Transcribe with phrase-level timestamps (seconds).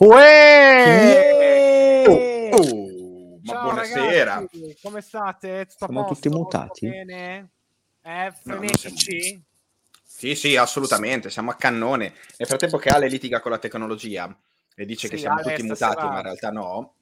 [0.00, 1.24] Uè!
[2.06, 4.34] Oh, oh, ma Ciao, buonasera.
[4.34, 5.66] ragazzi, come state?
[5.66, 6.14] Tutto Siamo posto?
[6.14, 6.86] tutti Tutto mutati?
[6.88, 7.50] bene?
[8.02, 9.42] Eh, No, frenetici?
[10.04, 12.14] Sì, sì, assolutamente, siamo a cannone.
[12.36, 14.32] Nel frattempo che Ale litiga con la tecnologia
[14.76, 16.94] e dice Sì, che siamo Ale, tutti stasera- mutati, ma in realtà no.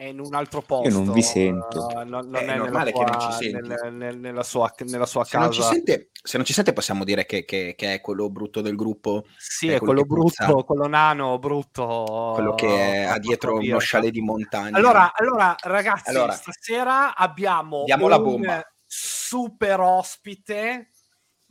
[0.00, 0.88] È in un altro posto.
[0.88, 1.90] Io non vi sento.
[1.90, 5.24] eh, non, non È normale che sua, non ci nel- nel- nella sua, nella sua
[5.24, 5.44] Se casa.
[5.44, 8.62] non, ci sente, se non ci sente possiamo dire che, che- che è quello brutto
[8.62, 10.46] del gruppo, Sì, è è quello quello che puzza.
[10.46, 12.30] brutto, quello nano, brutto.
[12.32, 14.74] quello che ha dietro uno chalet di montagna.
[14.78, 16.32] Allora, allora ragazzi, Allora.
[16.32, 18.72] stasera abbiamo Diamo un la bomba.
[18.86, 20.92] super ospite,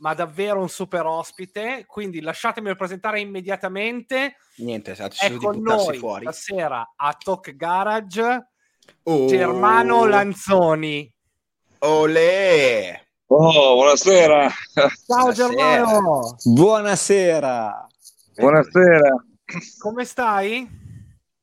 [0.00, 4.36] ma davvero un super ospite, quindi lasciatemi presentare immediatamente.
[4.56, 6.22] Niente, ha È con noi fuori.
[6.24, 8.46] stasera a Talk Garage
[9.04, 11.10] Oh, Germano Lanzoni.
[11.80, 13.00] Olè!
[13.26, 14.48] Oh, buonasera.
[14.74, 15.48] Ciao Buonasera.
[15.54, 17.86] Germano, Buonasera!
[18.34, 19.24] Buonasera.
[19.78, 20.68] come stai?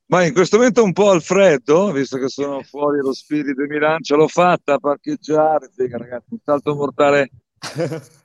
[0.08, 3.68] Ma in questo momento un po' al freddo, visto che sono fuori lo spirito di
[3.68, 7.30] Milano, ce l'ho fatta a parcheggiare, ragazzi, un salto mortale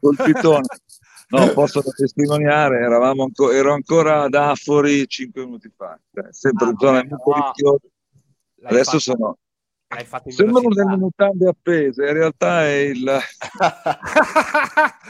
[0.00, 0.66] col pitone.
[1.28, 6.70] No, posso testimoniare, eravamo anco- ero ancora ad Afori cinque minuti fa, cioè, sempre Ah,
[6.70, 7.86] in zona molto però rischiosa.
[8.64, 9.38] Adesso fatto- sono,
[9.88, 13.18] l'hai fatto in sembrano delle mutande appese, in realtà è il...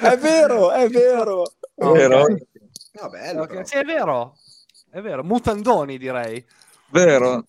[0.00, 1.44] È vero, è vero!
[1.74, 2.26] è vero?
[2.92, 3.42] No, bello.
[3.42, 3.64] Ok, però.
[3.64, 4.36] Sì, è vero,
[4.90, 6.44] è vero, mutandoni direi.
[6.90, 7.46] Vero?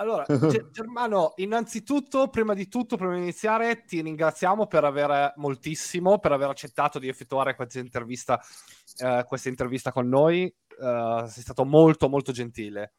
[0.00, 6.18] Allora, Ge- Germano, innanzitutto, prima di tutto, prima di iniziare, ti ringraziamo per aver moltissimo,
[6.18, 8.40] per aver accettato di effettuare questa intervista,
[8.98, 10.44] eh, questa intervista con noi.
[10.44, 12.92] Eh, sei stato molto, molto gentile.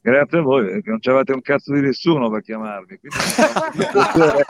[0.00, 2.98] Grazie a voi, perché non c'avete un cazzo di nessuno per chiamarmi.
[2.98, 3.18] Quindi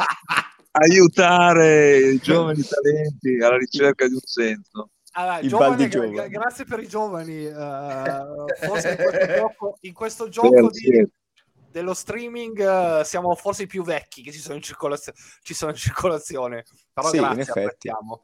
[0.72, 4.90] aiutare i giovani talenti alla ricerca di un senso.
[5.18, 7.46] Allora, giovane, gra- grazie per i giovani.
[7.46, 7.52] eh,
[8.66, 10.90] forse in questo gioco, in questo gioco Grazie.
[11.04, 11.10] di-
[11.70, 12.58] dello streaming
[13.00, 16.64] eh, siamo forse i più vecchi che ci sono in, circolazio- ci sono in circolazione.
[16.92, 17.88] Però Sì, in grazie, effetti.
[17.88, 18.22] apprezziamo.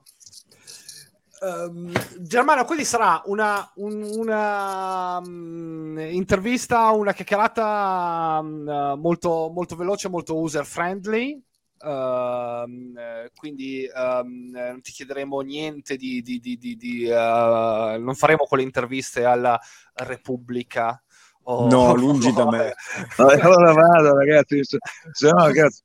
[1.42, 10.08] Ehm, Germano, quindi sarà una, un- una, mm, intervista, una chiacchierata eh, molto, molto veloce,
[10.08, 11.42] molto user friendly.
[11.84, 18.44] Eh, quindi eh, non ti chiederemo niente di, di- di- di- di, eh, non faremo
[18.44, 19.58] quelle interviste alla
[19.94, 21.02] Repubblica.
[21.44, 22.74] o- No, lungi da me.
[23.16, 24.62] Allora vado, ragazzi.
[24.62, 24.78] Se,
[25.22, 25.82] no, ragazzi,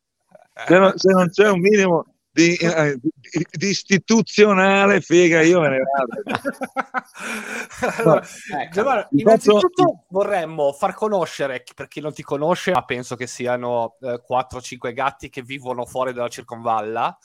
[0.68, 2.06] se, non, se non c'è un minimo
[2.38, 6.22] di, eh, di- di istituzionale, figa, io me ne vado.
[7.98, 8.22] Allora,
[8.59, 9.08] ecco.
[9.09, 14.22] Vi innanzitutto vorremmo far conoscere, per chi non ti conosce, ma penso che siano eh,
[14.24, 17.18] 4-5 gatti che vivono fuori dalla circonvalla.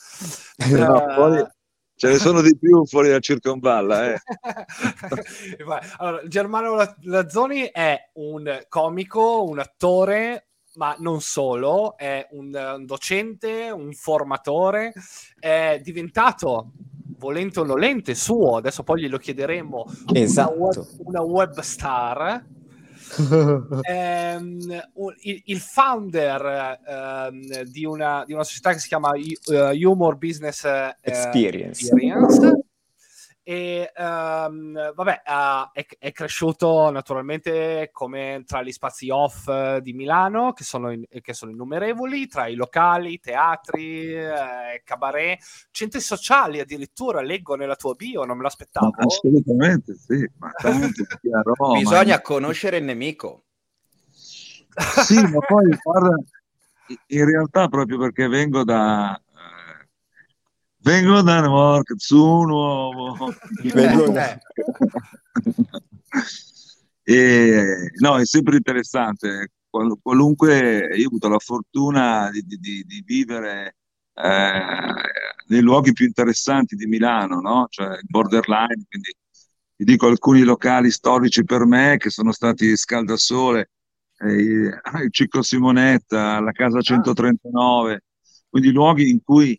[0.70, 1.46] No, Eh, poi
[1.94, 4.12] ce ne sono di più fuori da circonvalla.
[4.12, 4.18] Eh.
[5.98, 12.86] Allora, Germano La- Lazzoni è un comico, un attore, ma non solo, è un, un
[12.86, 14.92] docente, un formatore,
[15.38, 16.72] è diventato,
[17.18, 20.52] volente o nolente, suo, adesso poi glielo chiederemo, Esatto.
[20.52, 22.44] una, web, una web star.
[23.82, 24.58] Ehm,
[25.20, 30.64] il, il founder ehm, di, una, di una società che si chiama eh, Humor Business
[30.64, 31.82] eh, Experience.
[31.82, 32.64] Experience.
[33.44, 39.92] E ehm, vabbè, ha- è, è cresciuto naturalmente come tra gli spazi off eh, di
[39.92, 45.40] Milano, che sono, in- che sono innumerevoli, tra i locali, teatri, eh, cabaret,
[45.72, 48.94] centri sociali addirittura, leggo nella tua bio, non me l'aspettavo.
[48.98, 53.44] Assolutamente sì, ma tanto chiaro, no, ma- Bisogna conoscere il nemico.
[55.04, 56.16] Sì, ma poi guarda,
[57.06, 59.31] in realtà proprio perché vengo da eh,
[60.82, 63.32] vengo da New York, su nuovo.
[63.72, 64.38] Vengo da-
[67.04, 69.48] e no, è sempre interessante.
[69.68, 73.76] Qual- qualunque io ho avuto la fortuna di, di- di- di vivere
[74.14, 74.92] eh,
[75.46, 77.66] nei luoghi più interessanti di Milano, no?
[77.70, 79.16] Cioè il borderline, quindi
[79.74, 83.70] ti dico alcuni locali storici per me che sono stati Scaldasole,
[84.18, 84.80] eh, il
[85.10, 88.04] Ciclo Simonetta, la Casa 139,
[88.50, 89.58] quindi luoghi in cui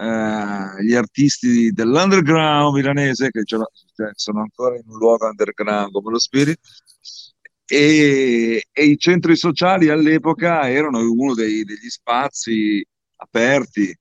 [0.00, 3.60] eh, gli artisti dell'underground milanese, che cioè,
[4.14, 6.58] sono ancora in un luogo underground come lo Spirit,
[7.66, 12.84] e, e i centri sociali all'epoca erano uno dei- degli spazi
[13.16, 13.94] aperti.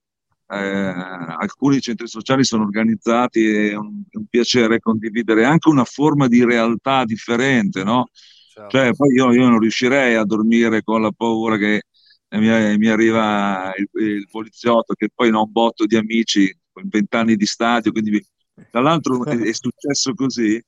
[0.52, 5.84] Eh, alcuni centri sociali sono organizzati e è un, è un piacere condividere anche una
[5.84, 8.08] forma di realtà differente, no?
[8.52, 8.70] Certo.
[8.70, 11.84] Cioè, poi io, io non riuscirei a dormire con la paura che
[12.30, 17.46] mi, mi arriva il, il poliziotto, che poi non botto di amici con vent'anni di
[17.46, 18.24] stadio, quindi
[18.72, 20.62] tra l'altro è, successo così.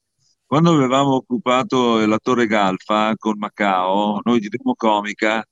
[0.46, 5.46] quando avevamo occupato la Torre Galfa con Macao, noi di Demo Comica,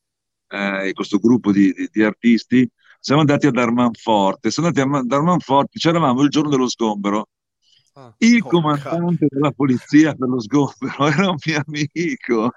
[0.48, 2.70] eh, questo gruppo di, di, di artisti,
[3.00, 4.52] siamo andati ad Armanforte.
[4.52, 7.28] Siamo andati a Armanforte, c'eravamo il giorno dello sgombero.
[8.20, 12.52] Il oh, comandante della polizia per lo sgombero era un mio amico.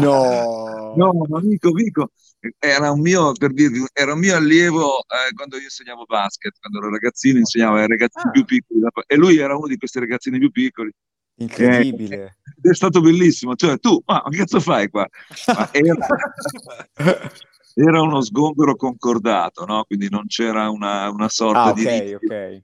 [0.00, 0.94] No.
[0.96, 2.10] No, un amico, amico.
[2.58, 6.78] Era un mio, per dirvi, era un mio allievo eh, quando io insegnavo basket, quando
[6.78, 8.30] ero ragazzino insegnavo ai ragazzini Ah.
[8.30, 10.90] più piccoli e lui era uno di questi ragazzini più piccoli.
[11.36, 12.38] Incredibile.
[12.62, 15.06] Ed è stato bellissimo, cioè tu, ma che cazzo fai qua?
[15.46, 15.96] Ma era,
[17.74, 19.84] era uno sgombero concordato, no?
[19.84, 22.62] Quindi non c'era una, una sorta Ah, di ok, ok.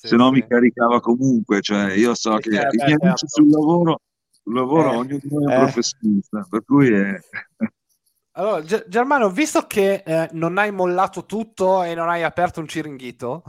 [0.00, 0.32] Sì, se no sì.
[0.36, 3.26] mi caricava comunque, cioè io so Sì, che eh, i miei amici certo.
[3.26, 4.00] sul lavoro,
[4.30, 5.56] sul lavoro Eh, ognuno è un eh.
[5.58, 7.20] professionista, per cui è...
[8.32, 12.66] Allora, Ge- Germano, visto che eh, non hai mollato tutto e non hai aperto un
[12.68, 13.42] ciringhito,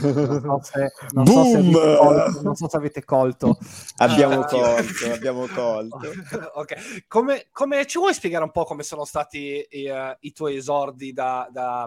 [0.00, 1.72] non so se, non so se Boom!
[1.74, 3.58] avete colto, non so se avete colto.
[3.98, 6.10] Abbiamo Ah, colto, abbiamo colto.
[6.54, 11.12] ok, come, come- ci vuoi spiegare un po' come sono stati eh, i tuoi esordi
[11.12, 11.86] da, da,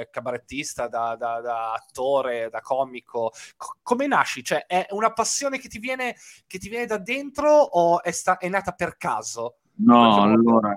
[0.00, 3.32] eh, cabarettista, da, da- da attore, da comico?
[3.56, 4.44] Co- come nasci?
[4.44, 6.16] Cioè, è una passione che ti viene,
[6.46, 9.56] che ti viene da dentro o è, sta- è nata per caso?
[9.80, 10.74] No, allora,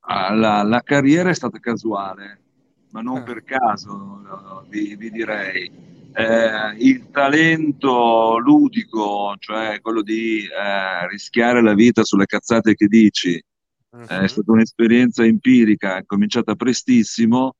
[0.00, 2.40] ah, la, la carriera è stata casuale,
[2.90, 3.22] ma non Ah.
[3.22, 5.96] per caso, no, vi, vi direi.
[6.12, 13.40] Eh, il talento ludico, cioè quello di eh, rischiare la vita sulle cazzate che dici,
[13.90, 14.04] Mhm.
[14.04, 17.54] è stata un'esperienza empirica, è cominciata prestissimo.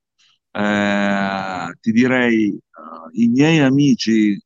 [0.51, 4.39] Eh, ti direi, eh, i miei amici,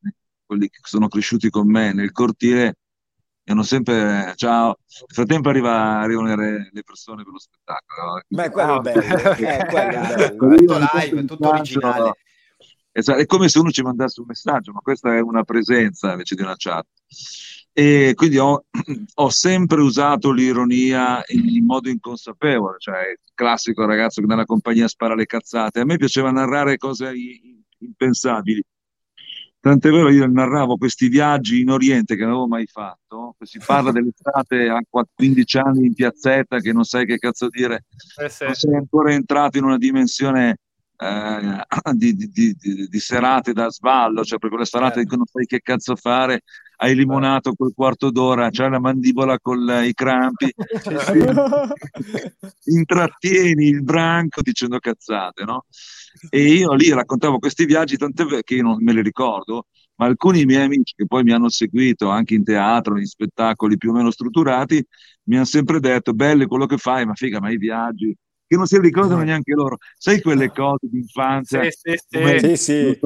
[0.46, 2.76] quelli che sono cresciuti con me nel cortile,
[3.46, 4.78] hanno sempre ciao.
[4.88, 8.22] Nel frattempo arriva- arrivano le, le persone per lo spettacolo.
[8.30, 9.02] Ma è quello Ah, il bello,
[9.36, 10.56] eh, quello è bello.
[10.56, 12.14] Tutto live, intanto tutto originale.
[12.94, 16.44] È come se uno ci mandasse un messaggio, ma questa è una presenza invece di
[16.44, 16.86] una chat.
[17.72, 18.66] E quindi ho,
[19.16, 25.16] ho sempre usato l'ironia in modo inconsapevole, cioè il classico ragazzo che nella compagnia spara
[25.16, 25.80] le cazzate.
[25.80, 27.12] A me piaceva narrare cose
[27.80, 28.64] impensabili.
[29.60, 33.36] Tant'è vero, io narravo questi viaggi in Oriente che non avevo mai fatto.
[33.40, 34.80] Si parla dell'estate a
[35.12, 37.86] 15 anni in piazzetta che non sai che cazzo dire
[38.22, 38.44] Eh, sì.
[38.44, 40.58] non sei ancora entrato in una dimensione
[40.98, 45.26] eh, di, di- di- di- serate da sballo, cioè per quelle serate in cui non
[45.26, 46.42] sai che cazzo fare,
[46.78, 50.54] hai limonato quel quarto d'ora, c'hai la mandibola con i crampi,
[52.66, 55.66] intrattieni il branco dicendo cazzate, no?
[56.30, 60.46] E io lì raccontavo questi viaggi, tant'è che io non me li ricordo, ma alcuni
[60.46, 64.12] miei amici che poi mi hanno seguito anche in teatro, in spettacoli più o meno
[64.12, 64.84] strutturati,
[65.26, 68.16] mi hanno sempre detto, bello quello che fai, ma figa, ma i viaggi,
[68.54, 69.78] che non si ricordano neanche loro.
[69.98, 71.64] Sai quelle cose di infanzia?
[71.64, 71.98] Sì,
[72.40, 73.00] sì, sì.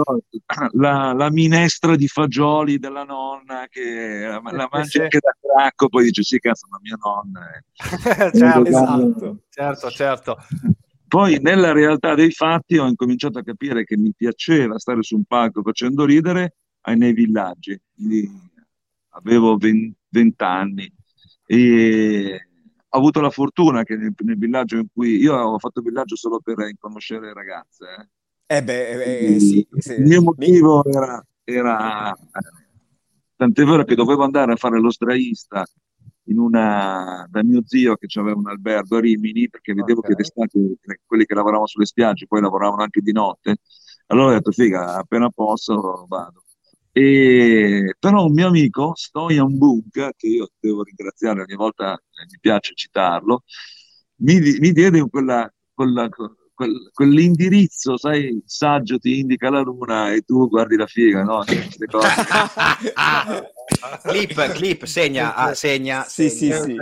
[0.74, 5.02] La, la minestra di fagioli della nonna che la, la Sì, mangi sì.
[5.02, 7.42] anche da cracco, poi dice sì, cazzo, ma mia nonna.
[7.52, 9.38] è- certo, Esatto.
[9.50, 10.38] certo, certo.
[11.08, 15.24] Poi nella realtà dei fatti ho incominciato a capire che mi piaceva stare su un
[15.24, 17.80] palco facendo ridere ai nei villaggi.
[17.96, 18.30] Quindi
[19.12, 20.92] avevo 20, 20 anni
[21.46, 22.48] e
[22.90, 26.40] ho avuto la fortuna che nel, nel villaggio in cui io ho fatto villaggio solo
[26.40, 27.86] per conoscere ragazze.
[27.86, 28.08] eh.
[28.50, 29.94] Eh beh, eh, eh, sì, sì.
[29.94, 32.18] Il mio motivo era, era
[33.36, 35.66] tant'è vero che dovevo andare a fare lo sdraista
[36.30, 40.08] in una, da mio zio che aveva un albergo a Rimini perché vedevo Ok.
[40.08, 43.58] che d'estate quelli che lavoravano sulle spiagge poi lavoravano anche di notte
[44.08, 46.44] allora ho detto figa appena posso vado
[46.98, 52.38] e, però un mio amico Stojan Bunk che io devo ringraziare ogni volta eh, mi
[52.40, 53.44] piace citarlo
[54.18, 60.48] mi, mi diede quella, quella- quel- quell'indirizzo sai saggio ti indica la luna e tu
[60.50, 61.44] guardi la figa no?
[61.46, 62.08] Queste cose.
[64.02, 66.04] clip, clip, segna, ah, segna.
[66.04, 66.64] Sì, sì, segna.
[66.64, 66.76] sì.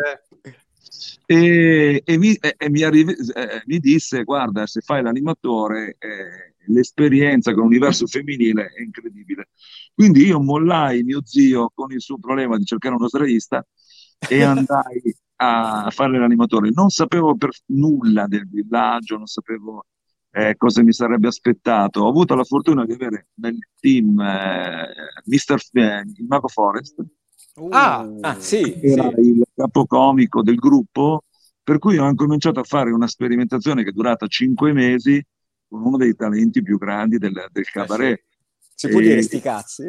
[1.26, 6.55] E, e mi, e- e mi arrivi- eh, mi disse: Guarda, se fai l'animatore, eh,
[6.68, 9.50] l'esperienza con l'universo femminile è incredibile.
[9.94, 13.66] Quindi io mollai mio zio con il suo problema di cercare uno sdraista
[14.28, 16.72] e andai a fare l'animatore.
[16.74, 19.86] Non sapevo per nulla del villaggio, non sapevo
[20.32, 22.02] eh, cosa mi sarebbe aspettato.
[22.02, 24.94] Ho avuto la fortuna di avere nel team eh,
[25.26, 25.60] Mr.
[25.60, 26.96] F- eh, il Mago Forest
[27.70, 29.22] Ah, Ah, sì, era sì.
[29.22, 31.24] il capocomico del gruppo,
[31.64, 35.24] per cui ho incominciato a fare una sperimentazione che è durata cinque mesi
[35.76, 38.24] con uno dei talenti più grandi del, del cabaret.
[38.76, 39.84] Si può E- dire sti cazzi?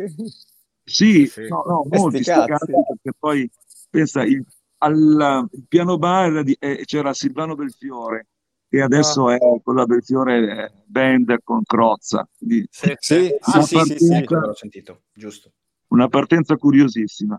[0.88, 1.42] Sì, Sì.
[1.48, 2.72] no, no, Eh, molti sti cazzi.
[2.72, 3.50] perché poi
[3.90, 4.44] pensa, il,
[4.78, 8.26] al il piano bar di- eh, c'era Silvano Belfiore,
[8.68, 13.84] che adesso è quella Belfiore eh, band con Crozza, quindi sì, Sì, Ah, sì, Una
[13.84, 15.52] sì, sì, l'ho sentito, giusto.
[15.88, 17.38] una partenza curiosissima.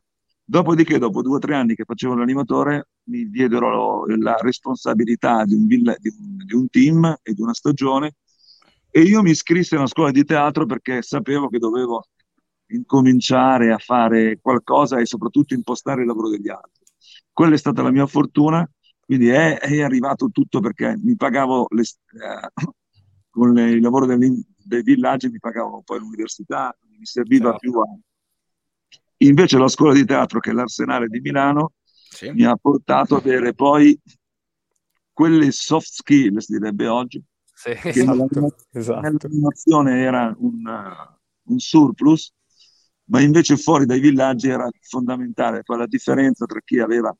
[0.50, 5.68] Dopodiché, dopo due o tre anni che facevo l'animatore, mi diedero la responsabilità di un,
[5.68, 8.16] villa- di un- di un team e di una stagione
[8.98, 12.08] e io mi iscrissi a una scuola di teatro perché sapevo che dovevo
[12.70, 16.84] incominciare a fare qualcosa e soprattutto impostare il lavoro degli altri.
[17.32, 18.68] Quella è stata la mia fortuna,
[19.00, 22.66] quindi è, è arrivato tutto perché mi pagavo le- eh,
[23.30, 27.60] con le- il lavoro degli- dei villaggi, mi pagavo poi l'università, mi serviva Certo.
[27.60, 27.86] più a...
[29.18, 32.32] Invece la scuola di teatro, che è l'Arsenale di Milano, Sì.
[32.32, 33.96] mi ha portato ad avere poi
[35.14, 37.24] quelle soft skill, si direbbe oggi,
[37.58, 39.28] Sì, che Esatto, esatto.
[39.88, 42.32] era un, uh, un surplus,
[43.06, 47.12] ma invece fuori dai villaggi era fondamentale, poi la differenza tra chi aveva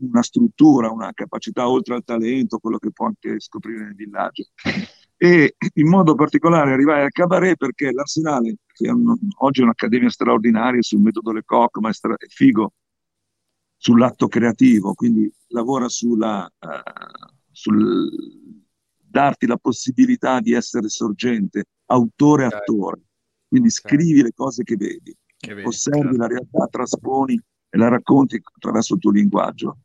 [0.00, 4.44] una struttura, una capacità oltre al talento, quello che può anche scoprire nel villaggio.
[5.16, 10.10] E in modo particolare arrivai al cabaret perché l'Arsenale, che è un- oggi è un'accademia
[10.10, 12.72] straordinaria sul metodo Lecoq, ma è, stra- è figo
[13.76, 16.82] sull'atto creativo, quindi lavora sulla, eh,
[17.50, 18.10] sul
[19.14, 23.00] darti la possibilità di essere sorgente, autore, attore.
[23.46, 23.74] Quindi Ok.
[23.74, 26.16] scrivi le cose che vedi, Che vedi, osservi certo.
[26.16, 27.40] la realtà, trasponi
[27.70, 29.78] e la racconti attraverso il tuo linguaggio.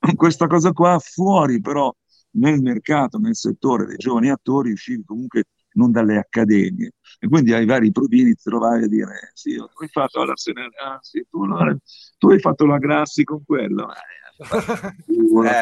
[0.16, 1.94] Questa cosa qua fuori però
[2.36, 5.44] nel mercato, nel settore dei giovani attori, uscivi comunque
[5.76, 6.92] non dalle accademie.
[7.18, 10.70] E quindi ai vari provini ti trovavi a dire, sì, io- tu hai fatto l'Arsenale,
[10.84, 11.76] ah sì, tu, allora-
[12.18, 13.88] tu hai fatto la Grassi con quello.
[13.92, 13.96] Eh,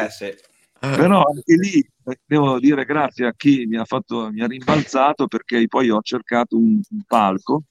[0.05, 0.33] Eh, sì.
[0.89, 5.27] Però anche lì eh, devo dire grazie a chi mi ha fatto, mi ha rimbalzato
[5.27, 7.63] perché poi ho cercato un, un palco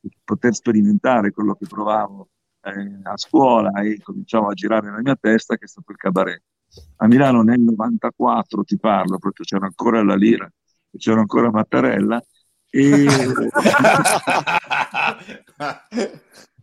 [0.00, 2.28] per poter sperimentare quello che provavo
[2.62, 6.42] eh, a scuola e cominciavo a girare nella mia testa che è stato il cabaret.
[6.96, 10.50] A Milano nel 94 ti parlo, proprio c'era ancora la Lira,
[10.90, 12.22] e c'era ancora Mattarella
[12.68, 13.06] e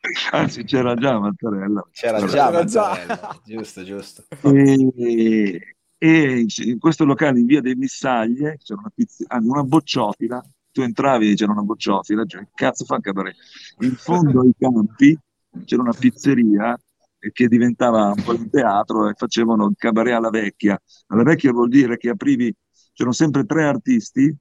[0.32, 1.86] anzi c'era già Mattarella.
[1.92, 2.50] C'era già.
[2.50, 3.40] Mattarella.
[3.44, 4.24] Giusto, giusto.
[4.42, 10.42] E, e in questo locale in via dei Missaglie c'era una, pizz- ah, una bocciofila,
[10.72, 13.36] tu entravi e c'era una bocciofila, cioè, cazzo fa cabaret?
[13.80, 15.18] In fondo ai campi
[15.64, 16.78] c'era una pizzeria
[17.32, 20.80] che diventava un po' un teatro e facevano il cabaret alla vecchia.
[21.08, 22.54] Alla vecchia vuol dire che aprivi,
[22.94, 24.34] c'erano sempre tre artisti,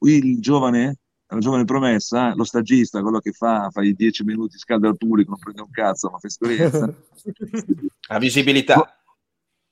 [0.00, 0.96] il giovane,
[1.28, 5.30] la giovane promessa, lo stagista, quello che fa, fa i dieci minuti, scalda al pubblico,
[5.30, 6.86] non prende un cazzo, ma fa esperienza.
[8.08, 9.00] La visibilità.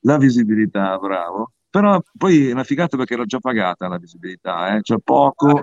[0.01, 1.51] La visibilità, bravo.
[1.69, 4.81] Però poi è una figata perché era già pagata la visibilità, eh?
[4.81, 5.61] Cioè poco,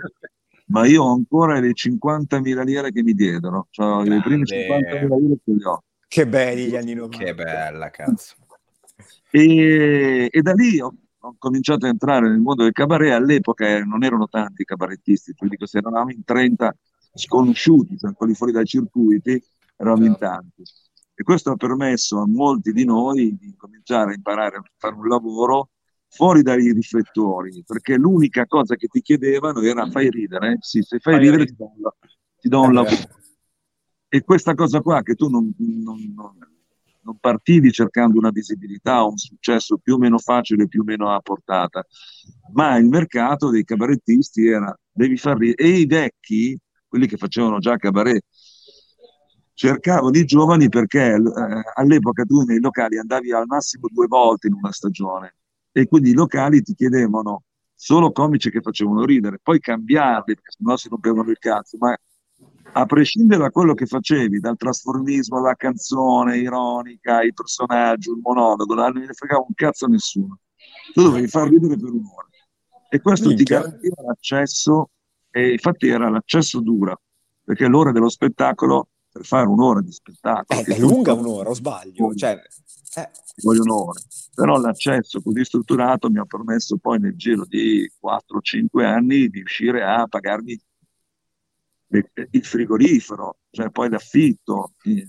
[0.67, 3.69] ma io ho ancora le 50.000 lire che mi diedero.
[3.71, 5.07] Cioè, le prime Grande.
[5.07, 5.83] 50.000 lire ce le ho.
[6.09, 7.25] Che belli gli anni 90.
[7.25, 8.35] Che bella, cazzo.
[9.31, 13.13] E, e da lì ho, ho cominciato a entrare nel mondo del cabaret.
[13.13, 16.75] All'epoca eh, non erano tanti i cabarettisti, ti dico, se eravamo in 30
[17.15, 19.43] sconosciuti, cioè quelli fuori dai circuiti,
[19.77, 20.27] eravamo in Certo.
[20.27, 20.63] tanti.
[21.15, 25.07] E questo ha permesso a molti di noi di cominciare a imparare a fare un
[25.07, 25.71] lavoro
[26.09, 31.15] fuori dai riflettori, perché l'unica cosa che ti chiedevano era fai ridere, sì, se fai
[31.15, 31.47] Fai ridere ridere.
[31.47, 31.91] ti do un,
[32.41, 33.09] ti do un Eh, lavoro.
[34.09, 36.39] E questa cosa qua che tu non, non- non-
[37.03, 41.21] non partivi cercando una visibilità un successo più o meno facile, più o meno a
[41.21, 41.85] portata,
[42.53, 45.69] ma il mercato dei cabarettisti era devi far ridere.
[45.69, 48.25] E i vecchi, quelli che facevano già cabaret,
[49.55, 51.21] cercavano i giovani perché eh,
[51.75, 55.37] all'epoca tu nei locali andavi al massimo due volte in una stagione
[55.73, 57.45] e quindi i locali ti chiedevano
[57.75, 61.97] solo comici che facevano ridere, poi cambiarli perché sennò si rompevano il cazzo, ma
[62.75, 68.75] a prescindere da quello che facevi, dal trasformismo alla canzone ironica, il personaggio, il monologo,
[68.75, 70.39] non ne fregava un cazzo a nessuno.
[70.93, 72.29] Tu dovevi far ridere per un'ora.
[72.89, 73.61] E questo ti Minchia.
[73.61, 74.91] garantiva l'accesso,
[75.31, 76.99] e infatti era l'accesso dura,
[77.45, 82.15] perché l'ora dello spettacolo, per fare un'ora di spettacolo, Eh, è lunga un'ora, o sbaglio?
[82.15, 84.01] Cioè, eh, ci vogliono ore.
[84.35, 89.83] Però l'accesso così strutturato mi ha permesso poi nel giro di 4-5 anni di riuscire
[89.83, 90.59] a pagarmi
[92.31, 95.05] il frigorifero, cioè poi l'affitto, eh,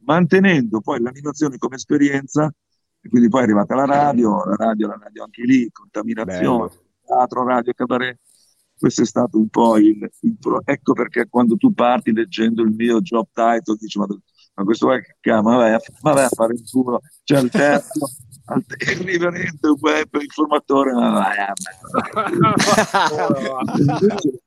[0.00, 2.52] mantenendo poi l'animazione come esperienza,
[3.00, 6.82] e quindi poi è arrivata la radio, la radio, la radio anche lì, contaminazione, bello.
[7.04, 8.18] teatro, radio, cabaret.
[8.78, 12.72] Questo è stato un po' il, il pro- Ecco perché quando tu parti leggendo il
[12.72, 14.06] mio job title, dici, ma,
[14.54, 17.40] ma questo qua che cazzo, ma vai a, ma vai a fare il culo, c'è
[17.40, 18.10] il terzo,
[18.46, 21.52] al- il riverente web informatore, ma vai a
[23.78, 24.42] Invece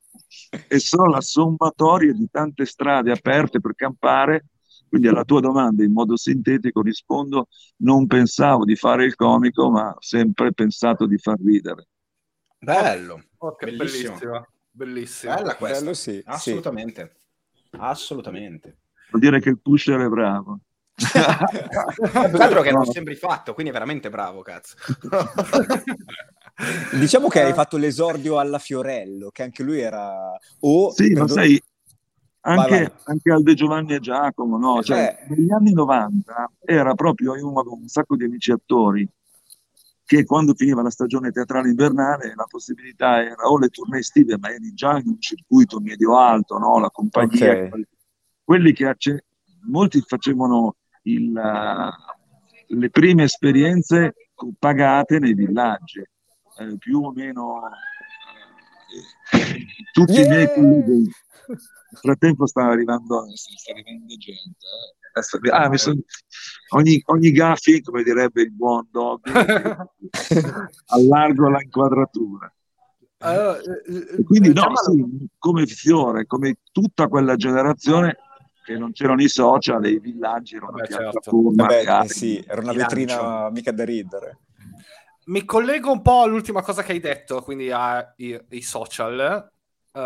[0.49, 4.45] è solo la sommatoria di tante strade aperte per campare.
[4.89, 9.89] Quindi alla tua domanda in modo sintetico rispondo, non pensavo di fare il comico, ma
[9.89, 11.87] ho sempre pensato di far ridere.
[12.57, 13.23] Bello.
[13.37, 14.17] Oh, Bellissimo.
[14.71, 15.35] Bellissima.
[15.35, 15.79] Bella questa.
[15.79, 16.23] Bello sì, sì.
[16.25, 17.15] Assolutamente.
[17.77, 18.79] Assolutamente.
[19.11, 20.59] vuol dire che il pusher è bravo.
[22.39, 24.75] Altro che non sembri fatto, quindi è veramente bravo, cazzo.
[26.97, 30.37] diciamo che hai fatto l'esordio alla Fiorello, che anche lui era...
[30.61, 31.61] O, sì, ma sai,
[32.41, 32.91] anche, vai, vai.
[33.05, 34.81] anche Alde Giovanni e Giacomo, no?
[34.81, 35.35] Cioè, eh.
[35.35, 39.07] negli anni 90 era proprio, io avevo un sacco di amici attori
[40.09, 44.49] che quando finiva la stagione teatrale invernale la possibilità era o le tournée estive, ma
[44.49, 46.79] eri già in un circuito medio-alto, no?
[46.79, 47.85] la compagnia, okay.
[48.43, 49.25] quelli che acce-
[49.67, 54.15] molti facevano il, uh, le prime esperienze
[54.57, 56.01] pagate nei villaggi,
[56.59, 57.61] eh, più o meno
[59.31, 60.25] eh, tutti yeah!
[60.25, 61.11] i miei colleghi
[61.89, 64.65] nel frattempo sta arrivando, sta arrivando gente.
[64.65, 64.97] Eh.
[65.51, 65.99] Ah, son...
[66.75, 69.31] ogni, ogni gaffi, come direbbe il buon Dobby,
[70.87, 72.53] allargo la inquadratura.
[73.21, 78.17] Allora, eh, quindi no, sì, come Fiore, come tutta quella generazione
[78.63, 81.31] che non c'erano i social e i villaggi erano Vabbè, certo.
[81.53, 84.37] Vabbè, eh sì, era una vetrina mica da ridere.
[85.29, 89.51] Mi collego un po' all'ultima cosa che hai detto, quindi ai social
[89.91, 89.99] uh,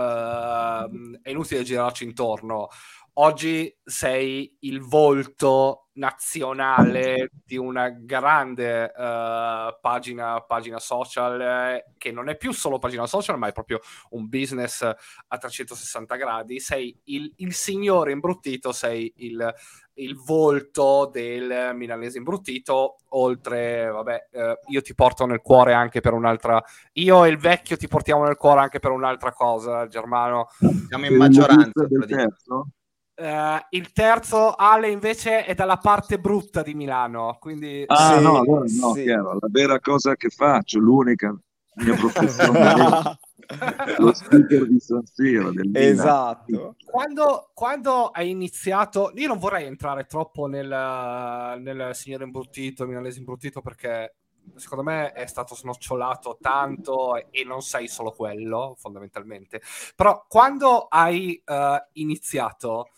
[1.21, 2.67] è inutile girarci intorno.
[3.13, 12.29] Oggi sei il volto nazionale di una grande uh, pagina, pagina social eh, che non
[12.29, 13.79] è più solo pagina social, ma è proprio
[14.11, 16.59] un business a 360 gradi.
[16.59, 19.53] Sei il, il signore imbruttito, sei il,
[19.95, 26.13] il volto del milanese imbruttito, oltre, vabbè, eh, io ti porto nel cuore anche per
[26.13, 30.47] un'altra, io e il vecchio ti portiamo nel cuore anche per un'altra cosa, Germano.
[30.87, 31.85] Siamo in maggioranza.
[31.87, 32.67] Del terzo?
[33.15, 37.83] Uh, il terzo Ale invece è dalla parte brutta di Milano, quindi...
[37.85, 39.03] Ah sì, no, allora no, sì.
[39.03, 41.35] chiaro, la vera cosa che faccio, l'unica
[41.75, 43.17] mia professione
[43.97, 46.75] lo speaker di San Siro esatto.
[46.85, 53.61] Quando, quando, hai iniziato io non vorrei entrare troppo nel, nel signore imbruttito milanese imbruttito
[53.61, 54.15] perché
[54.55, 59.61] secondo me è stato snocciolato tanto e non sei solo quello fondamentalmente.
[59.95, 61.53] Però quando hai uh,
[61.93, 62.89] iniziato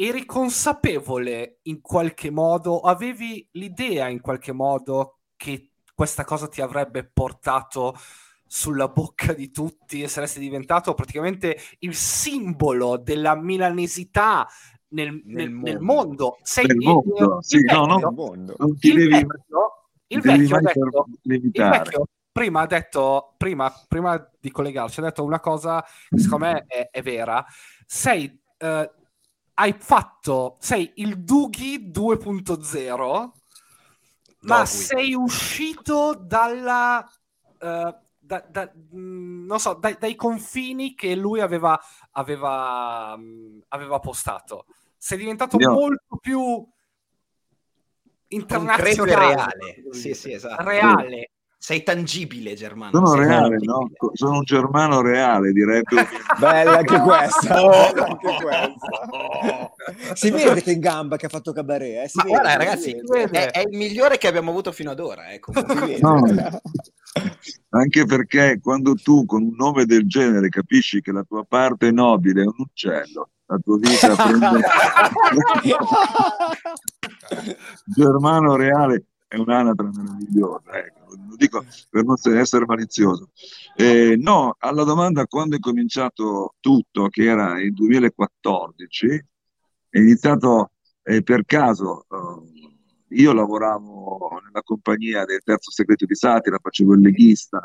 [0.00, 7.04] eri consapevole in qualche modo avevi l'idea in qualche modo che questa cosa ti avrebbe
[7.04, 7.94] portato
[8.46, 14.48] sulla bocca di tutti e saresti diventato praticamente il simbolo della milanesità
[14.88, 16.38] nel, nel, nel mondo.
[16.42, 18.54] Sei nel mondo, il, sì, il vecchio, no, no, mondo.
[18.58, 24.30] Non ti il devi, vecchio, il vecchio, detto, il vecchio prima ha detto, prima, prima,
[24.40, 27.44] di collegarci, ha detto una cosa che secondo me è, è vera.
[27.84, 28.90] Sei, uh,
[29.54, 33.30] hai fatto, sei il Dughi 2.0,
[34.42, 37.08] ma sei uscito dalla...
[37.58, 37.94] Uh,
[38.30, 41.78] da, da, mm, non so, dai, dai, confini che lui aveva,
[42.12, 44.66] aveva, mm, aveva postato.
[44.96, 45.72] Sei diventato no.
[45.72, 46.64] molto più
[48.28, 49.14] internazionale.
[49.14, 49.82] reale.
[49.90, 50.62] Sì, sì, esatto.
[50.62, 51.30] Reale.
[51.62, 52.90] Sei tangibile, Germano.
[52.90, 53.90] Sono Sei reale, no?
[54.14, 56.08] Sono un germano reale, direbbe.
[56.40, 57.62] Bella anche questa.
[57.62, 59.70] Oh, anche questa.
[60.14, 62.06] si vede che in gamba che ha fatto cabaret.
[62.06, 62.10] Eh?
[62.14, 65.28] Ma vede, guarda, ragazzi, è, è, il migliore che abbiamo avuto fino ad ora.
[65.28, 65.38] Eh,
[66.00, 66.22] no,
[67.68, 72.40] anche perché quando tu con un nome del genere capisci che la tua parte nobile
[72.40, 74.62] è un uccello, la tua vita prende...
[77.84, 81.14] Germano Reale è un'anatra meravigliosa, ecco.
[81.14, 83.30] lo dico per non essere malizioso.
[83.76, 89.24] Eh, no, alla domanda quando è cominciato tutto, che era il 2014,
[89.88, 90.72] è iniziato
[91.04, 92.06] eh, per caso...
[92.10, 92.58] Eh,
[93.10, 97.60] io lavoravo nella compagnia del terzo segreto di Satira, facevo il leghista.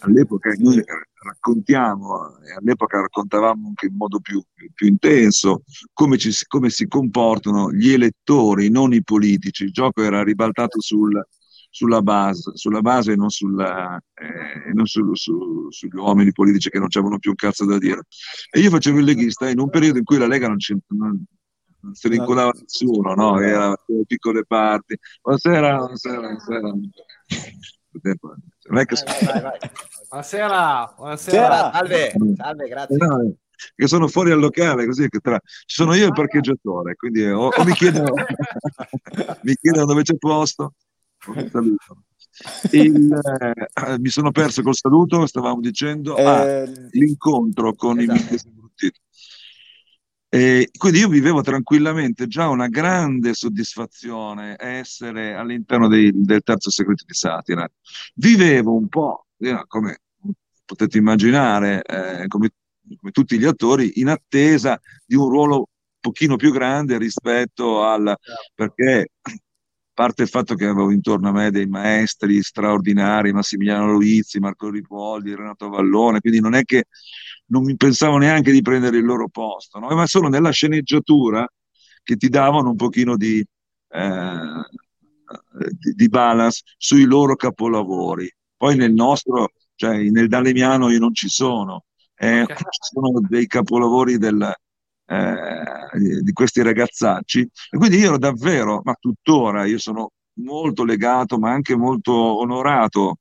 [0.00, 0.82] All'epoca noi
[1.22, 4.42] raccontiamo, e all'epoca raccontavamo anche in modo più,
[4.74, 5.62] più intenso
[5.92, 9.64] come, ci, come, si comportano gli elettori, non i politici.
[9.64, 11.22] Il gioco era ribaltato sul,
[11.68, 16.78] sulla, base, sulla base e non, sulla, eh, non su, su, sugli uomini politici che
[16.78, 18.02] non c'erano più un cazzo da dire.
[18.50, 20.56] E io facevo il leghista in un periodo in cui la Lega non,
[20.88, 21.24] non,
[21.82, 23.40] non si vincolava nessuno, no?
[23.40, 23.74] Era
[24.06, 24.98] piccole parti.
[25.22, 26.68] Buonasera, buonasera, buonasera.
[28.68, 28.96] Non è che...
[29.04, 29.58] vai, vai, vai.
[30.08, 31.70] Buonasera, buonasera.
[31.72, 32.96] Salve, salve, grazie.
[32.96, 33.34] No,
[33.74, 35.40] che sono fuori al locale, così che tra...
[35.42, 38.12] ci sono io e il parcheggiatore, quindi o, o mi, chiedono,
[39.42, 40.74] mi chiedono dove c'è posto.
[42.70, 48.18] Il, eh, mi sono perso col saluto, stavamo dicendo eh, ah, l'incontro con esatto.
[48.18, 48.38] i miei
[50.32, 57.02] e quindi io vivevo tranquillamente già una grande soddisfazione essere all'interno dei, del terzo segreto
[57.04, 57.68] di Satira.
[58.14, 59.26] Vivevo un po',
[59.66, 60.02] come
[60.64, 62.50] potete immaginare, eh, come,
[62.96, 68.16] come, tutti gli attori, in attesa di un ruolo pochino più grande rispetto al...
[68.54, 69.32] perché a
[69.92, 75.34] parte il fatto che avevo intorno a me dei maestri straordinari, Massimiliano Loizzi, Marco Ripoldi,
[75.34, 76.84] Renato Vallone, quindi non è che
[77.50, 79.88] non mi pensavo neanche di prendere il loro posto, no?
[79.94, 81.46] ma solo nella sceneggiatura
[82.02, 83.44] che ti davano un pochino di,
[83.88, 84.38] eh,
[85.78, 88.32] di, di balance sui loro capolavori.
[88.56, 91.84] Poi nel nostro, cioè nel Dalemiano io non ci sono,
[92.16, 92.56] eh, okay.
[92.56, 94.52] ci sono dei capolavori del,
[95.06, 101.38] eh, di questi ragazzacci e quindi io ero davvero, ma tuttora io sono molto legato
[101.38, 103.16] ma anche molto onorato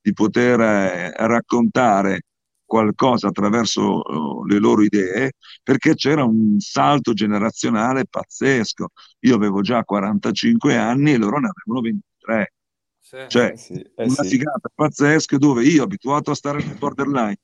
[0.00, 2.22] di poter eh, raccontare
[2.70, 8.90] qualcosa attraverso uh, le loro idee, perché c'era un salto generazionale pazzesco.
[9.20, 12.52] Io avevo già 45 anni e loro ne avevano 23.
[13.00, 14.28] Sì, cioè, eh sì, eh una sì.
[14.28, 17.38] figata pazzesca dove io, abituato a stare nel borderline,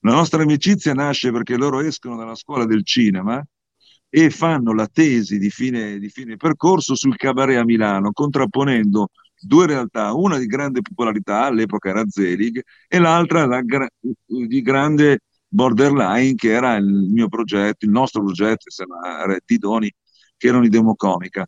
[0.00, 3.42] la nostra amicizia nasce perché loro escono dalla scuola del cinema
[4.10, 9.08] e fanno la tesi di fine, di fine percorso sul cabaret a Milano, contrapponendo
[9.40, 13.88] due realtà, una di grande popolarità, all'epoca era Zelig, e l'altra gra-
[14.26, 18.66] di grande borderline, che era il mio progetto, il nostro progetto,
[19.04, 19.92] era Tidoni,
[20.36, 21.46] che erano i Democomica.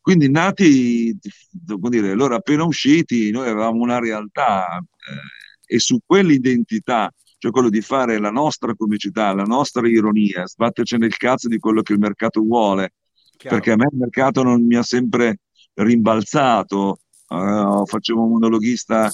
[0.00, 1.18] Quindi nati,
[1.50, 7.68] devo dire, loro appena usciti, noi avevamo una realtà eh, e su quell'identità, cioè quello
[7.68, 11.98] di fare la nostra comicità, la nostra ironia, sbatterci nel cazzo di quello che il
[11.98, 12.94] mercato vuole,
[13.36, 13.56] Chiaro.
[13.56, 15.40] perché a me il mercato non mi ha sempre
[15.74, 19.10] rimbalzato, Uh, facevo un monologhista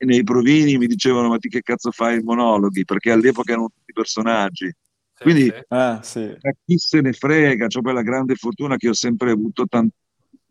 [0.00, 3.94] nei provini mi dicevano ma ti che cazzo fai i monologhi perché all'epoca erano tutti
[3.94, 5.64] personaggi sì, quindi sì.
[5.68, 6.36] Ah, sì.
[6.66, 9.94] chi se ne frega c'ho quella grande fortuna che ho sempre avuto tanto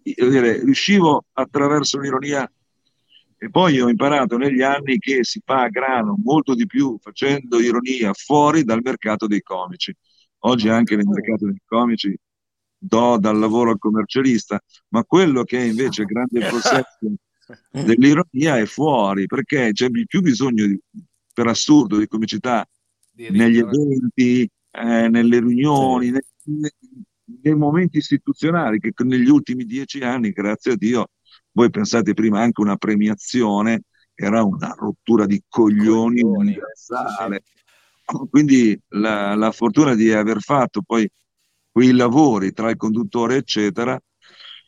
[0.02, 2.52] dire, riuscivo attraverso l'ironia
[3.38, 7.60] e poi ho imparato negli anni che si fa a grano molto di più facendo
[7.60, 9.96] ironia fuori dal mercato dei comici
[10.40, 12.18] oggi anche nel mercato dei comici
[12.84, 17.00] do dal lavoro al commercialista, ma quello che è invece grande processo
[17.72, 20.80] dell'ironia è fuori, perché c'è più bisogno, di,
[21.34, 22.68] per assurdo, di comicità
[23.16, 26.52] negli eventi, eh, nelle riunioni, sì.
[26.52, 26.72] nei,
[27.42, 31.10] nei, momenti istituzionali, che negli ultimi dieci anni, grazie a Dio,
[31.52, 33.84] voi pensate prima anche una premiazione,
[34.16, 36.50] era una rottura di coglioni, coglioni.
[36.50, 37.44] universale.
[37.46, 38.28] Sì, sì.
[38.30, 41.10] Quindi la, la fortuna di aver fatto poi
[41.74, 44.00] quei lavori tra il conduttore, eccetera.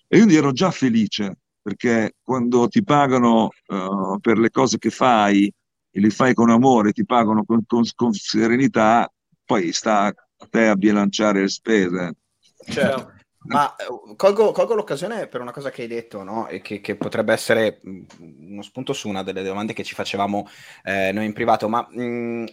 [0.07, 5.51] E quindi ero già felice perché quando ti pagano uh, per le cose che fai
[5.89, 9.11] e le fai con amore, ti pagano con, con, con serenità,
[9.45, 12.15] poi sta a te a bilanciare le spese.
[12.67, 13.13] Certo.
[13.47, 16.47] Ma eh, colgo, colgo, l'occasione per una cosa che hai detto, no?
[16.47, 18.03] E che, che, potrebbe essere mm,
[18.49, 20.47] uno spunto su una delle domande che ci facevamo
[20.83, 21.69] eh, noi in privato.
[21.69, 22.45] Ma mh, mm,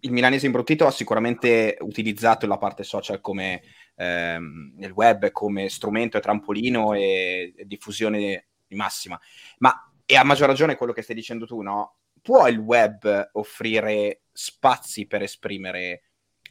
[0.00, 3.62] il milanese imbruttito ha sicuramente utilizzato la parte social come
[3.96, 9.18] ehm, nel web come strumento e trampolino e, e diffusione di massima.
[9.58, 11.96] Ma e a maggior ragione quello che stai dicendo tu, no?
[12.20, 16.02] Può il web offrire spazi per esprimere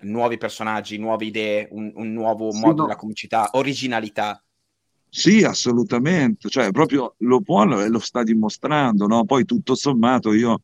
[0.02, 2.84] nuovi personaggi, nuove idee, un, un nuovo sì, modo no.
[2.84, 4.44] della comicità, originalità?
[5.10, 9.26] Sì, assolutamente, cioè proprio lo può e lo sta dimostrando, no?
[9.26, 10.62] Poi tutto sommato io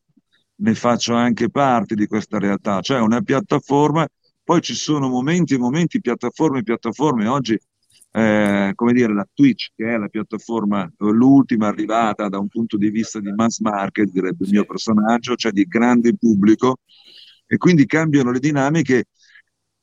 [0.59, 4.07] ne faccio anche parte di questa realtà, cioè una piattaforma
[4.49, 7.27] poi ci sono momenti e momenti, piattaforme e piattaforme.
[7.27, 7.55] Oggi,
[8.13, 12.89] eh, come dire, la Twitch, che è la piattaforma, l'ultima arrivata da un punto di
[12.89, 16.77] vista di mass market, direbbe il mio personaggio, cioè di grande pubblico,
[17.45, 19.05] e quindi cambiano le dinamiche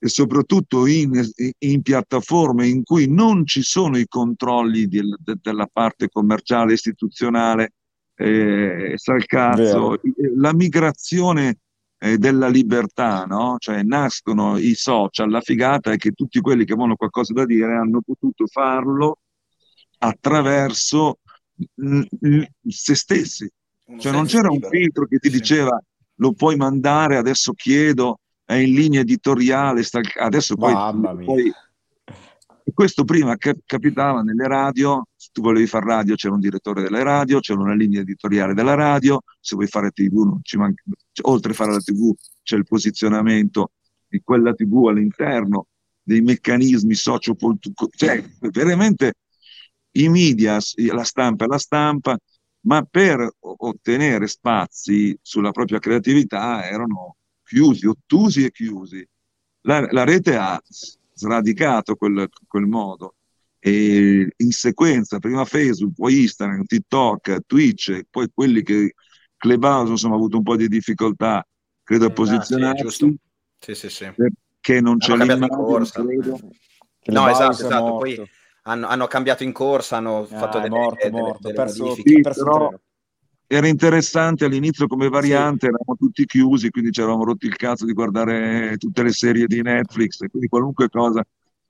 [0.01, 1.13] e soprattutto in,
[1.59, 7.75] in, piattaforme in cui non ci sono i controlli di, de, della parte commerciale, istituzionale,
[8.17, 10.01] eh, sta il cazzo,
[10.37, 11.59] la migrazione
[11.99, 13.57] eh, della libertà, no?
[13.59, 17.75] Cioè nascono i social, la figata è che tutti quelli che avevano qualcosa da dire
[17.75, 19.19] hanno potuto farlo
[19.99, 21.19] attraverso
[21.75, 23.51] mh, mh, se stessi.
[23.99, 25.81] Cioè non c'era un filtro che ti diceva
[26.17, 30.73] lo puoi mandare, adesso chiedo, è in linea editoriale, sta, adesso poi,
[31.25, 31.53] poi
[32.69, 36.83] e questo prima cap- capitava nelle radio, se tu volevi fare radio c'era un direttore
[36.83, 41.53] delle radio, c'era una linea editoriale della radio, se vuoi fare tv, manca, cioè, oltre
[41.53, 43.71] a fare la tv c'è il posizionamento
[44.09, 45.69] di quella tv all'interno,
[46.03, 49.15] dei meccanismi sociopolitici, cioè veramente
[49.93, 50.59] i media,
[50.93, 52.19] la stampa è la stampa,
[52.63, 59.09] ma per ottenere spazi sulla propria creatività erano chiusi, ottusi e chiusi.
[59.61, 60.61] La, la rete ha
[61.17, 63.15] sradicato quel, quel modo.
[63.59, 68.95] E in sequenza, prima Facebook, poi Instagram, TikTok, Twitch, poi quelli che
[69.37, 71.45] Clubhouse insomma, ha avuto un po' di difficoltà,
[71.83, 73.05] credo, a posizionarsi.
[73.05, 73.13] Ah,
[73.59, 76.51] sì, sì, sì, Perché non c'è credo.
[77.03, 78.21] Che No, esatto, esatto, poi
[78.65, 82.33] hanno, hanno cambiato in corsa, hanno Ah, fatto delle, morto, delle- morto, delle perso, modifiche.
[82.33, 82.81] Sì, però-.
[83.49, 87.93] Era interessante all'inizio come variante, eravamo tutti chiusi, quindi ci eravamo rotti il cazzo di
[87.93, 91.25] guardare tutte le serie di Netflix, e quindi qualunque cosa.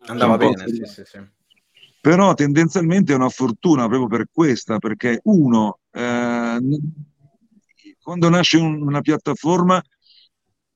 [0.07, 1.19] Andava bene, sì, sì, sì.
[2.01, 6.59] Però tendenzialmente è una fortuna proprio per questa, perché uno, eh,
[8.01, 9.83] quando nasce un- una piattaforma,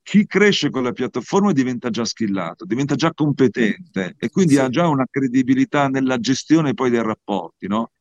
[0.02, 4.58] chi cresce con la piattaforma diventa già skillato, diventa già competente e quindi Sì.
[4.60, 7.92] ha già una credibilità nella gestione poi dei rapporti, no?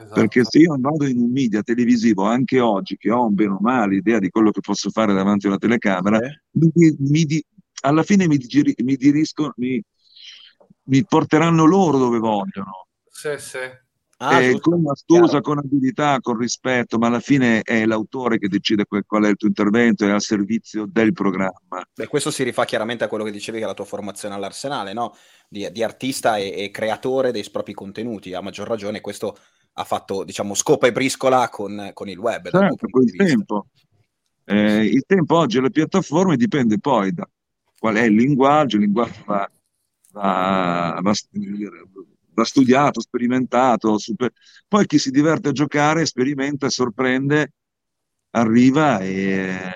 [0.00, 0.14] Esatto.
[0.14, 3.58] Perché se io vado in un media televisivo anche oggi, che ho un bene o
[3.60, 6.42] male idea di quello che posso fare davanti a una telecamera, Eh?
[6.52, 7.44] mi- mi
[7.82, 9.82] alla fine mi, digeri- mi dirisco- mi-
[10.84, 12.86] mi porteranno loro dove vogliono.
[13.08, 13.58] Sì, sì.
[14.20, 15.40] Ah, Eh, con astusa, chiaro.
[15.42, 19.46] con abilità, con rispetto, ma alla fine è l'autore che decide qual è il tuo
[19.46, 21.86] intervento e al servizio del programma.
[21.94, 24.92] E questo si rifà chiaramente a quello che dicevi che è la tua formazione all'Arsenale,
[24.92, 25.14] no?
[25.48, 28.34] Di, di artista e, e creatore dei propri contenuti.
[28.34, 29.38] A maggior ragione questo
[29.74, 32.50] ha fatto, diciamo, scopa e briscola con, con il web.
[32.50, 33.24] Certo, di vista.
[33.24, 33.66] tempo.
[34.44, 37.28] Eh, il tempo oggi alle piattaforme dipende poi da
[37.78, 39.48] qual è il linguaggio, il linguaggio va,
[40.10, 41.12] va- va-
[42.38, 44.32] va studiato, sperimentato, super-
[44.66, 47.52] poi chi si diverte a giocare, sperimenta, sorprende,
[48.30, 49.70] arriva e,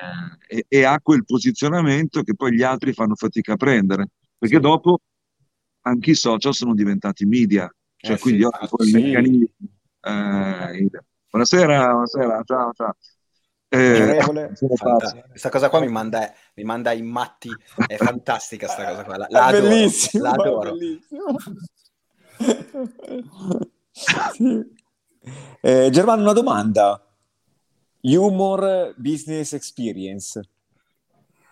[0.46, 4.60] e- e ha quel posizionamento che poi gli altri fanno fatica a prendere, perché Sì.
[4.60, 5.00] dopo
[5.82, 9.00] anche i social sono diventati media, cioè Eh sì, quindi infatti, poi i sì.
[9.00, 9.50] meccanismi...
[10.00, 10.88] eh,
[11.30, 12.96] buonasera, buonasera, ciao, ciao.
[13.68, 14.16] Eh.
[15.30, 19.26] Questa cosa qua mi manda, mi manda in matti, è fantastica sta cosa qua, la,
[19.30, 20.76] È la adoro, bellissimo, la adoro.
[20.76, 21.36] bellissimo.
[23.90, 24.60] Sì.
[25.60, 27.00] Eh, Germano, una domanda.
[28.00, 30.40] Humor Business Experience.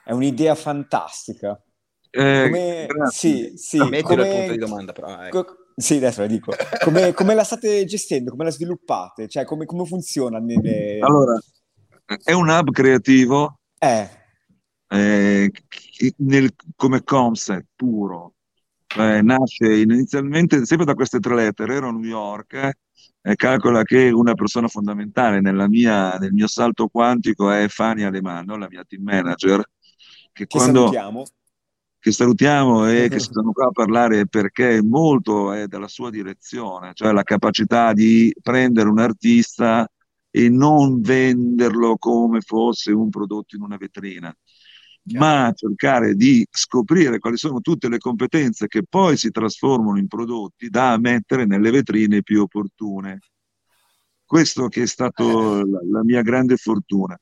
[0.05, 1.63] È un'idea fantastica.
[2.11, 5.23] Eh, Come, sì, sì, Mettilo il come- punto di domanda, però.
[5.23, 5.45] ecco.
[5.45, 6.53] co- sì, adesso la dico.
[6.83, 8.31] Come, come la state gestendo?
[8.33, 9.29] Come la sviluppate?
[9.29, 10.99] Cioè, come, come funziona nelle...
[10.99, 11.39] Allora,
[12.25, 14.09] è un hub creativo Eh,
[14.89, 15.53] eh,
[16.17, 18.35] nel- come concept puro.
[18.97, 22.75] Eh, nasce inizialmente sempre da queste tre lettere, ero a New York eh,
[23.23, 28.57] e calcola che una persona fondamentale nella mia- nel mio salto quantico è Fania Alemano,
[28.57, 29.61] la mia team manager,
[30.33, 31.25] che che quando salutiamo.
[32.01, 37.13] che salutiamo e che sono qua a parlare perché molto è dalla sua direzione, cioè
[37.13, 39.89] la capacità di prendere un artista
[40.31, 44.35] e non venderlo come fosse un prodotto in una vetrina,
[45.15, 50.69] ma cercare di scoprire quali sono tutte le competenze che poi si trasformano in prodotti
[50.69, 53.19] da mettere nelle vetrine più opportune.
[54.25, 57.19] Questo che è stato la, la mia grande fortuna,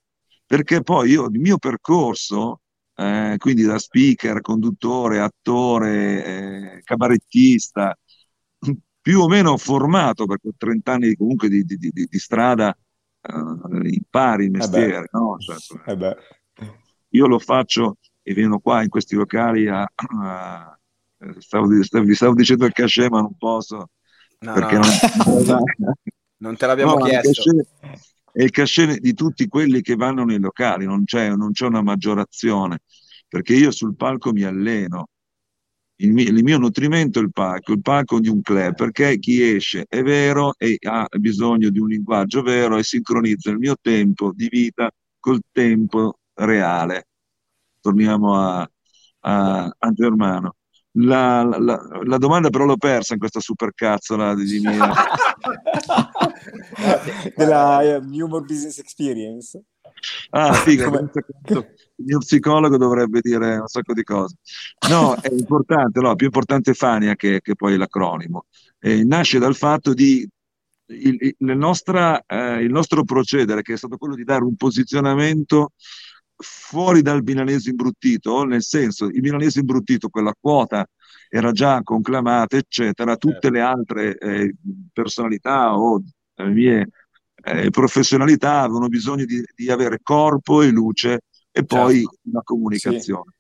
[0.46, 2.60] perché poi io il mio percorso
[2.94, 6.24] eh, quindi da speaker, conduttore, attore,
[6.76, 7.96] eh, cabarettista,
[9.00, 12.76] più o meno formato, perché ho 30 anni comunque di, di- di- di strada,
[13.22, 15.36] eh, impari il mestiere, no?
[15.38, 16.16] Cioè, Eh beh.
[17.10, 19.82] Io lo faccio e vengo qua in questi locali a...
[19.82, 20.78] a-
[21.38, 23.90] stavo, stavo- vi stavo dicendo il cachet, ma non posso,
[24.40, 25.62] No, perché no, non...
[26.38, 27.42] non te l'abbiamo No, il chiesto.
[27.42, 27.68] cachet-
[28.30, 31.82] è il cachet di tutti quelli che vanno nei locali, non c'è, non c'è una
[31.82, 32.78] maggiorazione,
[33.26, 35.08] perché io sul palco mi alleno.
[36.00, 39.42] Il mio, il mio nutrimento è il palco, il palco di un club, perché chi
[39.42, 44.32] esce è vero e ha bisogno di un linguaggio vero e sincronizza il mio tempo
[44.32, 47.08] di vita col tempo reale.
[47.80, 48.68] Torniamo a,
[49.20, 50.54] a, a Germano.
[51.00, 54.92] La, la- la domanda però l'ho persa in questa supercazzola di, di mia.
[57.36, 59.62] Della Humor Business Experience.
[60.30, 61.18] Ah, Come- quanto
[61.96, 64.36] il mio psicologo dovrebbe dire un sacco di cose.
[64.88, 68.46] No, è importante, no, più importante è Fania che, che poi l'acronimo.
[68.78, 70.28] Eh, nasce dal fatto di
[70.90, 75.72] il, il- nostra, eh, il nostro procedere, che è stato quello di dare un posizionamento
[76.40, 80.86] fuori dal milanese imbruttito, nel senso, il milanese imbruttito, quella quota
[81.28, 84.54] era già conclamata, eccetera, tutte le altre eh,
[84.92, 86.02] personalità o
[86.36, 86.88] eh, mie
[87.44, 91.20] eh, professionalità avevano bisogno di, di avere corpo e luce
[91.50, 93.32] e poi una comunicazione.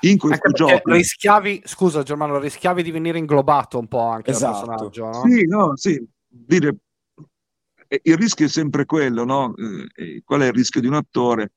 [0.00, 4.66] In questo gioco, rischiavi, scusa Germano, rischiavi di venire inglobato un po' anche Esatto.
[4.66, 5.30] dal personaggio, no?
[5.30, 6.76] Sì, no, sì, dire,
[7.88, 9.54] eh, il rischio è sempre quello, no?
[9.56, 11.52] Eh, eh, qual è il rischio di un attore?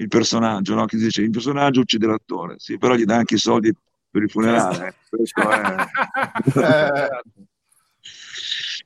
[0.00, 0.86] Il personaggio, no?
[0.86, 3.70] Chi dice il personaggio uccide l'attore, sì, però gli dà anche i soldi
[4.10, 4.88] per il funerale.
[4.88, 4.94] eh.
[6.60, 7.08] È-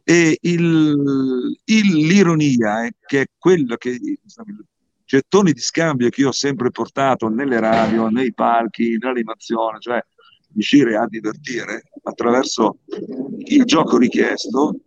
[0.06, 4.56] E il- il- l'ironia è che è quello che insomma, i
[5.04, 10.04] gettoni di scambio che io ho sempre portato nelle radio, nei palchi, nell'animazione, cioè
[10.52, 12.80] riuscire a divertire attraverso
[13.46, 14.80] il gioco richiesto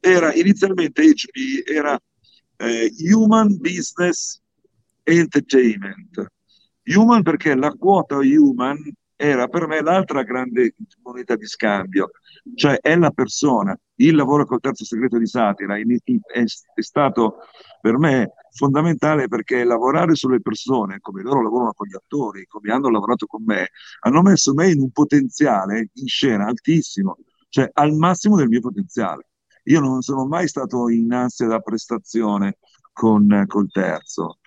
[0.00, 2.00] era inizialmente HB era
[2.56, 4.40] eh, Human Business
[5.02, 6.26] Entertainment.
[6.84, 8.78] Human perché la quota human
[9.20, 12.10] era per me l'altra grande moneta di scambio,
[12.54, 13.78] cioè è la persona.
[13.96, 16.42] Il lavoro col terzo segreto di satira è, è,
[16.74, 17.36] è stato
[17.82, 22.88] per me fondamentale perché lavorare sulle persone, come loro lavorano con gli attori, come hanno
[22.88, 23.68] lavorato con me,
[24.00, 27.18] hanno messo me in un potenziale in scena altissimo,
[27.50, 29.26] cioè al massimo del mio potenziale.
[29.64, 32.56] Io non sono mai stato in ansia da prestazione
[32.90, 34.38] con col terzo.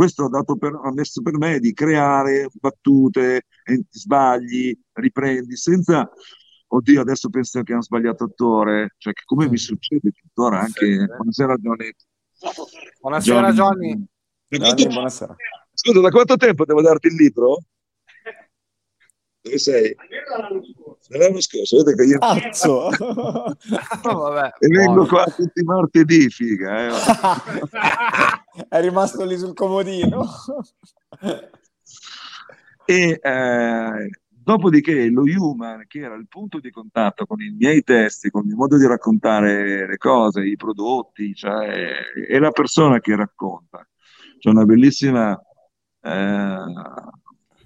[0.00, 3.42] Questo ha, dato per, ha messo per me di creare battute,
[3.90, 6.10] sbagli, riprendi, senza
[6.68, 10.86] oddio, adesso penso che hanno sbagliato attore, cioè che come mi succede tuttora anche.
[10.86, 11.04] Sì.
[11.04, 11.90] Buonasera Johnny.
[12.98, 14.06] Buonasera Johnny.
[14.48, 14.74] Johnny.
[14.74, 15.36] Johnny buonasera.
[15.74, 17.58] Scusa, da quanto tempo devo darti il libro?
[19.42, 19.94] Dove sei?
[21.08, 22.18] L'anno scorso, vedete che io...
[22.18, 22.88] Cazzo!
[24.08, 26.86] Oh, vabbè, e vengo qua tutti i martedì, figa.
[26.86, 26.90] Eh.
[28.68, 30.26] È rimasto lì sul comodino.
[32.84, 38.30] e eh, dopodiché lo human, che era il punto di contatto con i miei testi,
[38.30, 41.92] con il mio modo di raccontare le cose, i prodotti, cioè,
[42.26, 43.86] è la persona che racconta.
[44.38, 45.40] C'è una bellissima...
[46.02, 46.64] Eh,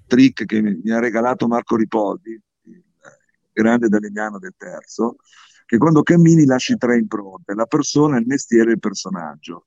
[0.07, 2.83] trick che mi, ha regalato Marco Ripoldi, il
[3.53, 5.17] grande dalegnano del terzo,
[5.67, 9.67] che quando cammini lasci tre impronte, la persona, il mestiere e il personaggio.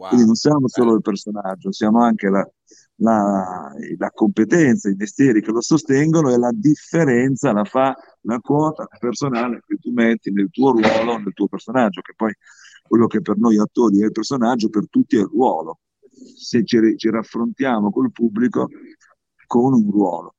[0.00, 0.08] Wow.
[0.08, 2.50] Quindi non siamo solo il personaggio, siamo anche la,
[2.96, 8.88] la, la, competenza, i mestieri che lo sostengono e la differenza la fa la quota
[8.98, 12.32] personale che tu metti nel tuo ruolo, nel tuo personaggio, che poi
[12.82, 15.80] quello che per noi attori è il personaggio, per tutti è il ruolo.
[16.10, 18.68] Se ci, ci raffrontiamo col pubblico,
[19.46, 20.36] con un ruolo.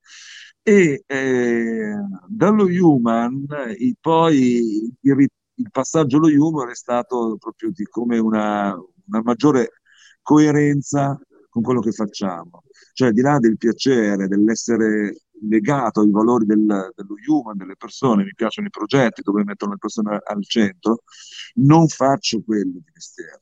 [0.63, 1.95] E eh,
[2.27, 3.45] dallo human
[3.77, 8.75] il, poi il, il, passaggio allo humor è stato proprio di come una,
[9.11, 9.81] una maggiore
[10.21, 11.19] coerenza
[11.49, 17.15] con quello che facciamo, cioè di là del piacere, dell'essere legato ai valori del, dello
[17.27, 21.03] human, delle persone, mi piacciono i progetti dove mettono le persone al centro,
[21.55, 23.41] non faccio quello di mestiere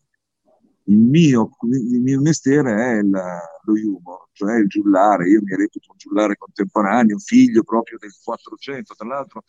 [0.90, 5.30] il mio, il mio mestiere è la, lo humor, cioè il giullare.
[5.30, 8.96] Io mi reputo un giullare contemporaneo, figlio proprio del 400.
[8.96, 9.44] Tra l'altro,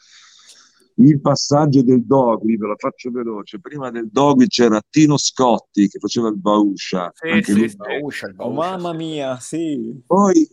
[1.04, 3.60] il passaggio del Dogui, ve la faccio veloce.
[3.60, 7.10] Prima del Dogui c'era Tino Scotti che faceva il Bauscia.
[7.14, 8.44] Sì, sì, il Bauscia, il Bauscia.
[8.44, 10.02] Oh, mamma mia, sì.
[10.06, 10.48] Poi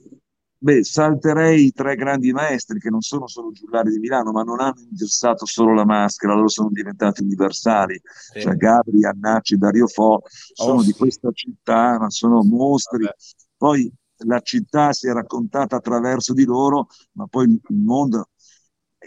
[0.59, 4.59] Beh, salterei i tre grandi maestri che non sono solo giullari di Milano, ma non
[4.59, 8.01] hanno indossato solo la maschera, loro sono diventati universali.
[8.03, 8.41] Sì.
[8.41, 13.03] Cioè Gabri, Annacci, Dario Fo sono oh, di questa città, ma sono mostri.
[13.03, 13.15] Vabbè.
[13.55, 13.91] Poi
[14.25, 18.29] la città si è raccontata attraverso di loro, ma poi il mondo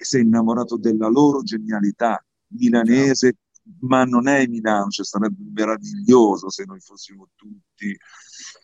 [0.05, 3.37] si è innamorato della loro genialità milanese,
[3.81, 7.97] ma non è Milano, cioè sarebbe meraviglioso se noi fossimo tutti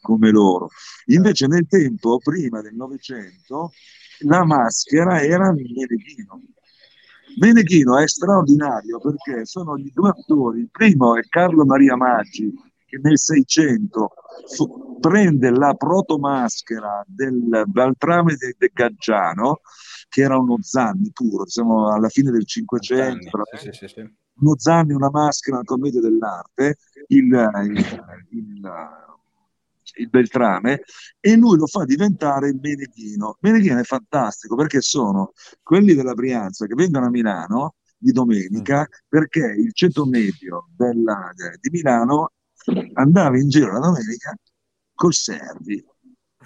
[0.00, 0.68] come loro.
[1.06, 3.72] Invece nel tempo, prima del Novecento,
[4.20, 6.42] la maschera era Meneghino.
[7.38, 12.50] Meneghino è straordinario perché sono gli due attori, il primo è Carlo Maria Maggi,
[12.86, 14.12] che nel 600
[14.54, 19.60] fu, prende la protomaschera del Beltrame de, de Gaggiano,
[20.08, 24.00] che era uno Zanni puro, siamo alla fine del 500, Zanni, sì, sì, sì.
[24.40, 26.76] uno Zanni, una maschera, una commedia dell'arte,
[27.08, 28.70] il, il, il
[29.98, 30.82] il Beltrame,
[31.20, 33.36] e lui lo fa diventare il Meneghino.
[33.40, 39.06] Meneghino è fantastico perché sono quelli della Brianza che vengono a Milano di domenica mm.
[39.08, 42.32] perché il ceto medio della, di Milano
[42.94, 44.34] andava in giro la domenica
[44.94, 45.84] col Servi.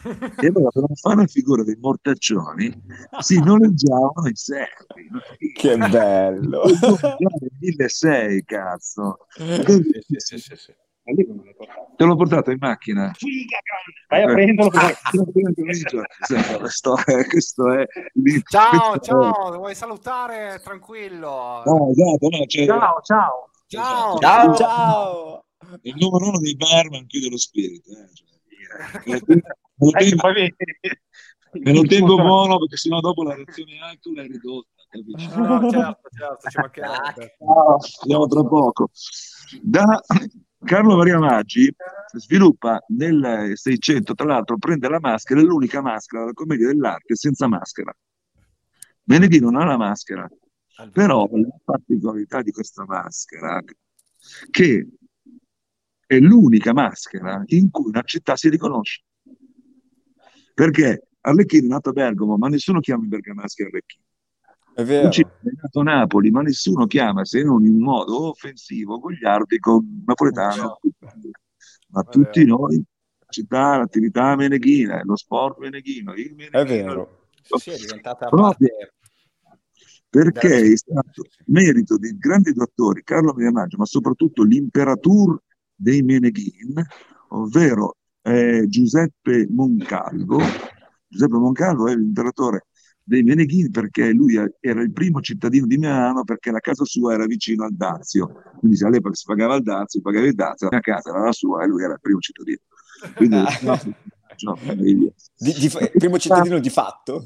[0.02, 2.82] E allora per non fare una figura dei mortaccioni
[3.18, 5.08] si noleggiavano i servi.
[5.54, 6.62] Che bello!
[7.58, 9.26] 1600, cazzo!
[9.34, 10.74] Sì, sì, sì, sì.
[11.96, 13.12] Te l'ho portato in macchina.
[14.08, 14.70] Vai a prenderlo.
[16.58, 17.86] questo è, questo è
[18.48, 20.60] ciao, ciao, vuoi salutare?
[20.62, 21.62] Tranquillo.
[21.64, 22.66] No, esatto, no, cioè...
[22.66, 23.50] ciao, ciao.
[23.66, 24.54] Ciao, ciao.
[24.54, 25.44] ciao.
[25.82, 27.90] Il numero uno dei barman chiude lo spirito.
[27.90, 28.08] Eh.
[29.04, 30.16] Cioè, me lo tengo,
[31.52, 34.68] me lo tengo buono perché sennò dopo la reazione alcol è ridotta.
[34.92, 37.36] No, certo, certo, ci mancherebbe.
[38.02, 38.90] Andiamo tra poco.
[39.62, 40.00] Da
[40.62, 41.72] Carlo Maria Maggi
[42.12, 47.46] sviluppa nel 600, tra l'altro prende la maschera, è l'unica maschera della commedia dell'arte senza
[47.46, 47.94] maschera.
[49.04, 50.28] Venerdì non ha la maschera,
[50.92, 53.60] però la particolarità di questa maschera
[54.50, 54.86] che
[56.10, 59.04] è l'unica maschera in cui una città si riconosce.
[60.52, 64.02] Perché Arlecchino è nato a Bergamo, ma nessuno chiama i bergamaschi Arlecchino.
[64.74, 65.04] È vero.
[65.04, 70.80] Puccini è nato a Napoli, ma nessuno chiama, se non in modo offensivo, gogliardico, napoletano.
[71.90, 72.82] Ma È tutti noi,
[73.18, 77.28] la città, l'attività meneghina, lo sport meneghino, il È meneghino, vero.
[77.56, 78.68] Sì, è diventata Proprio.
[80.08, 85.40] perché è stato merito di grandi dottori, Carlo Mediamaggio, ma soprattutto l'imperatur
[85.80, 86.82] dei Meneghin,
[87.28, 90.38] ovvero eh, Giuseppe Moncalvo.
[91.08, 92.66] Giuseppe Moncalvo è l'imperatore
[93.02, 97.24] dei Meneghin perché lui era il primo cittadino di Milano perché la casa sua era
[97.26, 101.10] vicino al Dazio, quindi se all'epoca si pagava il Dazio, pagava il Dazio, la casa
[101.10, 102.58] era la sua e lui era il primo cittadino.
[103.16, 103.58] Quindi, Ah.
[103.62, 103.78] no,
[104.42, 104.58] no.
[104.74, 107.24] Di- di- primo cittadino di fatto.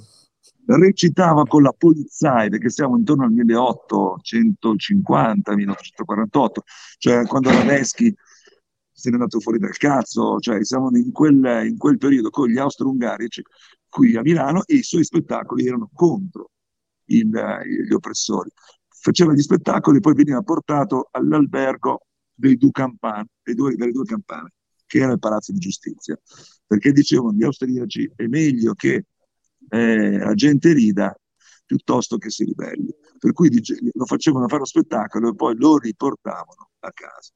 [0.67, 6.63] recitava con la polizia perché siamo intorno al 1850 1848
[6.99, 8.15] cioè quando Radeschi
[9.05, 12.57] se n'è andato fuori dal cazzo cioè siamo in quel, in quel periodo con gli
[12.59, 13.43] austro-ungarici
[13.89, 16.51] qui a Milano e i suoi spettacoli erano contro
[17.07, 17.29] il-
[17.87, 18.51] gli oppressori
[18.89, 24.53] faceva gli spettacoli e poi veniva portato all'albergo dei due campane, due- delle due campane
[24.87, 26.19] che era il palazzo di giustizia
[26.67, 29.05] perché dicevano gli austriaci è meglio che
[29.69, 31.15] eh, la gente rida
[31.67, 32.95] piuttosto che si ribelli.
[33.19, 37.33] Per cui dice- lo facevano fare lo spettacolo e poi lo riportavano a casa.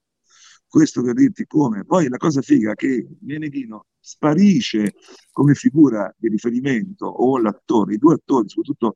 [0.69, 1.83] Questo per dirti come.
[1.83, 4.93] Poi la cosa figa è che Meneghino sparisce
[5.31, 8.95] come figura di riferimento o l'attore, i due attori soprattutto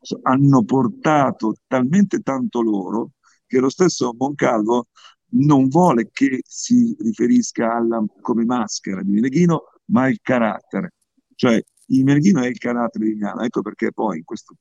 [0.00, 3.12] so- hanno portato talmente tanto loro
[3.46, 4.88] che lo stesso Moncalvo
[5.34, 10.94] non vuole che si riferisca alla, come maschera di Meneghino, ma al carattere.
[11.34, 14.56] Cioè, il Meneghino è il carattere di Milano, ecco perché poi in questo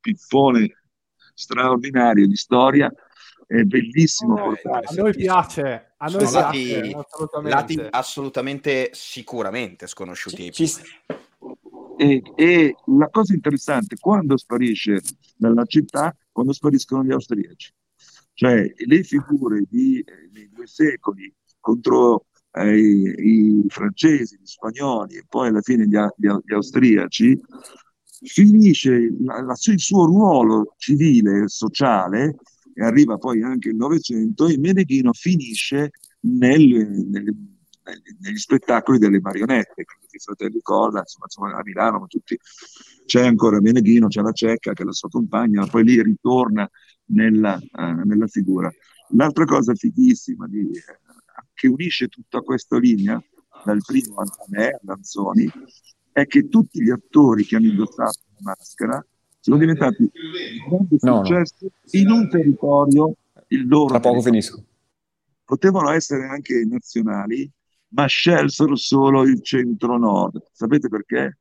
[0.00, 0.84] pippone
[1.34, 2.92] straordinario di storia
[3.48, 4.86] è bellissimo Oh, portare.
[4.86, 7.48] a noi piace, a noi Sono piace, lati, assolutamente.
[7.50, 11.56] lati assolutamente sicuramente sconosciuti Ci- più.
[11.96, 15.00] E, e la cosa interessante, quando sparisce
[15.34, 17.72] dalla città, quando spariscono gli austriaci,
[18.34, 25.16] cioè le figure di, eh, dei due secoli contro eh, i, i francesi, gli spagnoli
[25.16, 27.40] e poi alla fine gli, gli gli austriaci,
[28.24, 32.36] finisce la- la- il suo ruolo civile e sociale,
[32.78, 37.36] e arriva poi anche il Novecento, e Meneghino finisce nel- nel-
[38.20, 42.38] negli spettacoli delle marionette, i fratelli Colla, insomma, insomma, a Milano, ma tutti,
[43.04, 46.70] c'è ancora Meneghino, c'è la Cecca che è la sua compagna, poi lì ritorna
[47.06, 48.70] nella, eh, nella figura.
[49.16, 50.82] L'altra cosa fighissima di- eh,
[51.54, 53.20] che unisce tutta questa linea,
[53.64, 55.50] dal primo a me, a Lanzoni,
[56.12, 59.04] è che tutti gli attori che hanno indossato la maschera
[59.40, 60.10] sono diventati di
[60.68, 61.24] grande No, no.
[61.24, 63.14] successo in un territorio,
[63.48, 64.40] il loro Tra poco territorio.
[64.42, 64.64] finisco.
[65.44, 67.50] Potevano essere anche nazionali,
[67.90, 70.42] ma scelsero solo il centro-nord.
[70.52, 71.38] Sapete perché?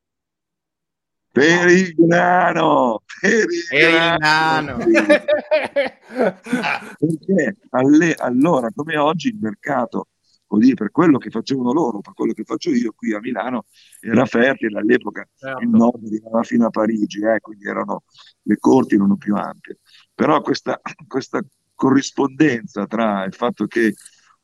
[1.31, 3.01] Per il grano!
[3.19, 4.77] Per il Per il grano.
[6.97, 10.07] Perché alle- allora, come oggi, il mercato,
[10.47, 13.65] così per quello che facevano loro, per quello che faccio io qui a Milano,
[13.99, 15.27] era fertile all'epoca.
[15.35, 15.61] Certo.
[15.61, 18.03] Il nord arrivava fino a Parigi, eh, quindi erano,
[18.43, 19.79] le corti erano più ampie.
[20.15, 21.41] Però questa, questa
[21.75, 23.93] corrispondenza tra il fatto che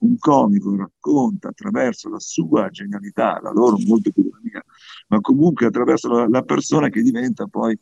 [0.03, 4.63] un comico racconta attraverso la sua genialità, la loro molto più della mia,
[5.07, 7.77] ma comunque attraverso la, la persona che diventa poi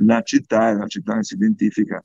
[0.00, 2.04] la città e la città si identifica.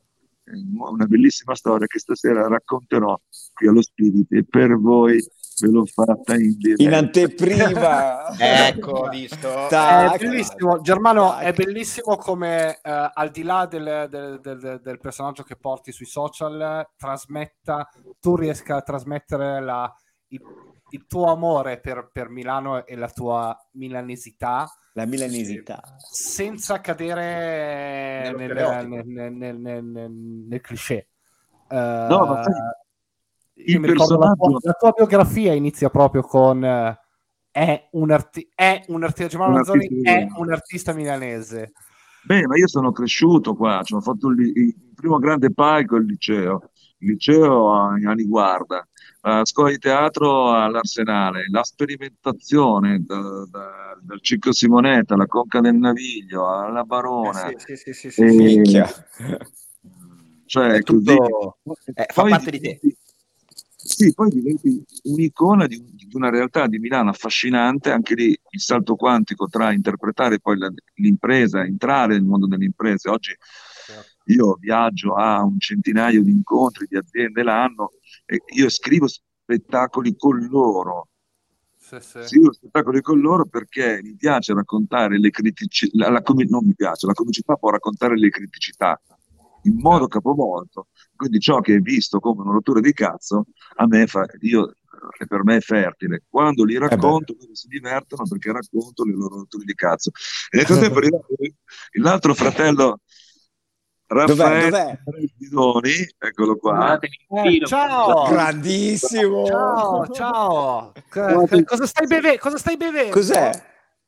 [0.54, 3.18] Una bellissima storia che stasera racconterò
[3.54, 5.24] qui allo Spiriti e per voi
[5.62, 6.84] ve l'ho fatta in diretta.
[6.84, 8.30] In anteprima.
[8.40, 9.68] Ecco, visto?
[10.14, 11.44] È bellissimo, Germano, Tac.
[11.44, 16.06] è bellissimo come eh, al di là del, del- del- del personaggio che porti sui
[16.06, 17.88] social, trasmetta,
[18.20, 19.94] tu riesca a trasmettere la-
[20.30, 20.42] il,
[20.92, 25.82] il tuo amore per, per Milano e la tua milanesità La milanesità.
[25.98, 31.08] senza cadere nel, nel, nel, nel, nel- nel- nel cliché.
[31.70, 31.76] Eh,
[32.10, 32.54] No, ma sai,
[33.54, 37.00] io il mi ricordo la tua, personaggio- la tua biografia inizia proprio con eh,
[37.52, 40.40] è un, arti- è un artista Germano Un Manzoni artista è milanese.
[40.42, 41.72] un artista milanese
[42.24, 46.06] Beh, ma io sono cresciuto qua, cioè, ho fatto il, il primo grande palco il
[46.06, 46.70] liceo,
[47.00, 48.88] il liceo a, a Niguarda,
[49.24, 55.76] la scuola di teatro all'Arsenale, la sperimentazione da- da- dal Cicco Simonetta, alla Conca del
[55.76, 58.36] Naviglio, alla Barona, Eh, sì, sì, sì, sì, sì, E- sì.
[58.38, 58.88] Minchia.
[60.46, 61.92] cioè È tutto- così.
[61.94, 62.80] eh, fa Poi parte di te.
[63.84, 68.96] Sì, poi diventi un'icona di, di una realtà di Milano affascinante, anche lì il salto
[68.96, 73.10] quantico tra interpretare poi la- l'impresa, entrare nel mondo delle imprese.
[73.10, 73.36] Oggi
[74.26, 78.00] io viaggio a un centinaio di incontri di aziende l'anno e
[78.56, 81.10] io scrivo spettacoli con loro.
[81.78, 82.24] sì, sì.
[82.24, 87.08] Seguo spettacoli con loro perché mi piace raccontare le criticità, la, comi- non mi piace,
[87.08, 89.00] la comicità può raccontare le criticità
[89.64, 93.46] in modo capovolto, quindi ciò che è visto come una rottura di cazzo,
[93.76, 96.24] a me fa, io, eh, per me è fertile.
[96.28, 100.12] Quando li racconto, loro si divertono perché racconto le loro rotture di cazzo.
[100.50, 101.00] E nel frattempo
[102.00, 103.02] l'altro fratello
[104.12, 105.00] Raffaele Dov'è?
[105.38, 107.00] Bidoni, eccolo qua.
[107.00, 108.28] Eh, ciao!
[108.30, 109.46] Grandissimo!
[109.46, 110.92] Ciao, ciao!
[111.10, 112.38] Co- cosa stai bevendo?
[112.40, 113.12] Cosa stai bevendo?
[113.12, 113.52] Cos'è?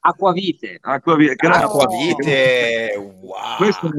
[0.01, 0.77] Acquavite.
[0.81, 1.63] Acquavite, grazie.
[1.63, 3.55] Acquavite, wow.
[3.55, 3.89] Questo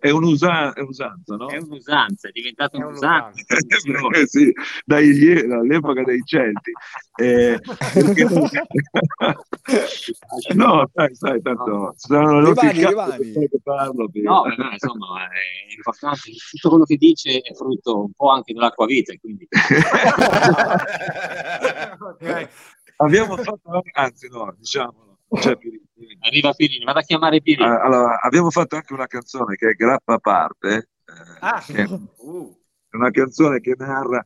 [0.00, 1.48] è, un'usa- è un'usanza, no?
[1.48, 3.42] È un'usanza, è diventata È un'usanza.
[3.86, 4.24] un'usanza.
[4.28, 4.52] Sì,
[4.84, 6.72] dagli- dall'epoca dei Celti.
[7.16, 7.58] Eh,
[7.94, 8.26] perché-
[10.54, 13.32] no, sai, sai, tanto Rivani, cazzo Rivani.
[13.32, 14.08] che parlo.
[14.10, 16.20] per- No, no, insomma, è importante.
[16.50, 19.48] Tutto quello che dice è frutto un po' anche dell'acquavite, quindi
[22.00, 22.18] Ok.
[23.00, 25.86] Abbiamo fatto, anzi no, diciamolo, c'è Pirini.
[26.20, 27.68] arriva Pirini, vado a chiamare Pirini.
[27.68, 31.62] Ah, Allora, abbiamo fatto anche una canzone che è Grappa a parte, eh, Ah.
[31.64, 32.56] che è Uh,
[32.92, 34.24] una canzone che narra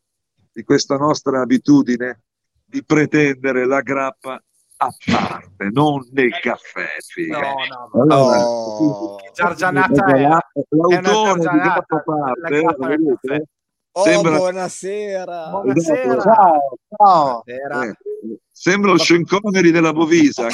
[0.52, 2.22] di questa nostra abitudine
[2.64, 4.42] di pretendere la grappa
[4.78, 6.86] a parte, non nel caffè.
[7.06, 7.38] figa.
[7.40, 8.02] No, no, no.
[8.02, 9.16] Allora, Oh.
[9.32, 10.20] Giargianata è-
[10.68, 13.46] l'autore di giargianata, Grappa a la parte,
[13.94, 15.48] Oh, Sembra- buonasera.
[15.50, 16.20] Buonasera.
[16.22, 17.42] Ciao, ciao.
[17.44, 17.84] era...
[17.84, 17.94] Eh,
[18.50, 20.52] sembra lo Sean Connery della Bovisa è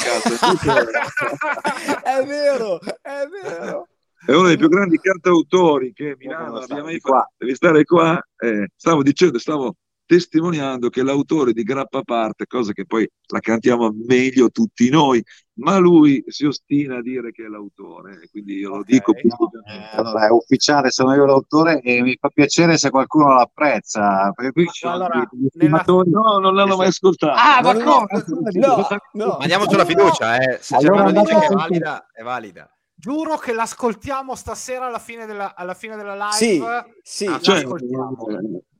[2.25, 3.87] vero, è vero.
[4.25, 7.35] è uno dei più grandi cantautori che Milano abbia mai fatto.
[7.37, 8.21] Devi stare qua.
[8.35, 9.75] Eh, stavo dicendo, stavo
[10.09, 15.23] testimoniando che l'autore di Grappa a parte, cosa che poi la cantiamo meglio tutti noi,
[15.59, 19.95] ma lui si ostina a dire che è l'autore, quindi io lo dico Eh, pubblicamente.
[19.97, 24.31] allora è ufficiale, sono io l'autore e mi fa piacere se qualcuno l'apprezza.
[24.31, 26.09] Perché qui ci sono Allora, gli estimatori.
[26.09, 27.39] No, non l'hanno mai ascoltato.
[27.39, 28.23] Ah, Non- d'accordo.
[28.53, 29.37] No, no.
[29.39, 30.57] Ma diamoci la fiducia, eh.
[30.59, 32.73] Se Allora Germano dice andate che è valida, è valida.
[32.95, 36.33] Giuro che l'ascoltiamo stasera alla fine della, alla fine della live.
[36.33, 36.61] Sì,
[37.03, 37.25] sì.
[37.27, 38.25] Ah, Cioè, l'ascoltiamo.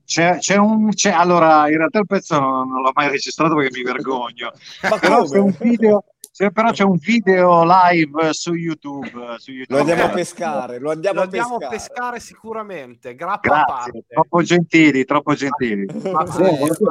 [0.10, 3.78] C'è, c'è un, c'è- allora, in realtà il pezzo non, non l'ho mai registrato perché
[3.78, 4.51] mi vergogno.
[4.89, 6.03] Ma Però c'è video,
[6.34, 9.12] c'è- però c'è un video live su YouTube.
[9.38, 9.68] Su YouTube.
[9.76, 11.76] Lo andiamo a pescare, lo andiamo Lo a andiamo a pescare.
[11.93, 13.14] pescare sicuramente.
[13.14, 14.05] Grappa a Grazie, parte.
[14.07, 15.86] troppo gentili, troppo gentili.
[16.12, 16.43] Ma- Sì,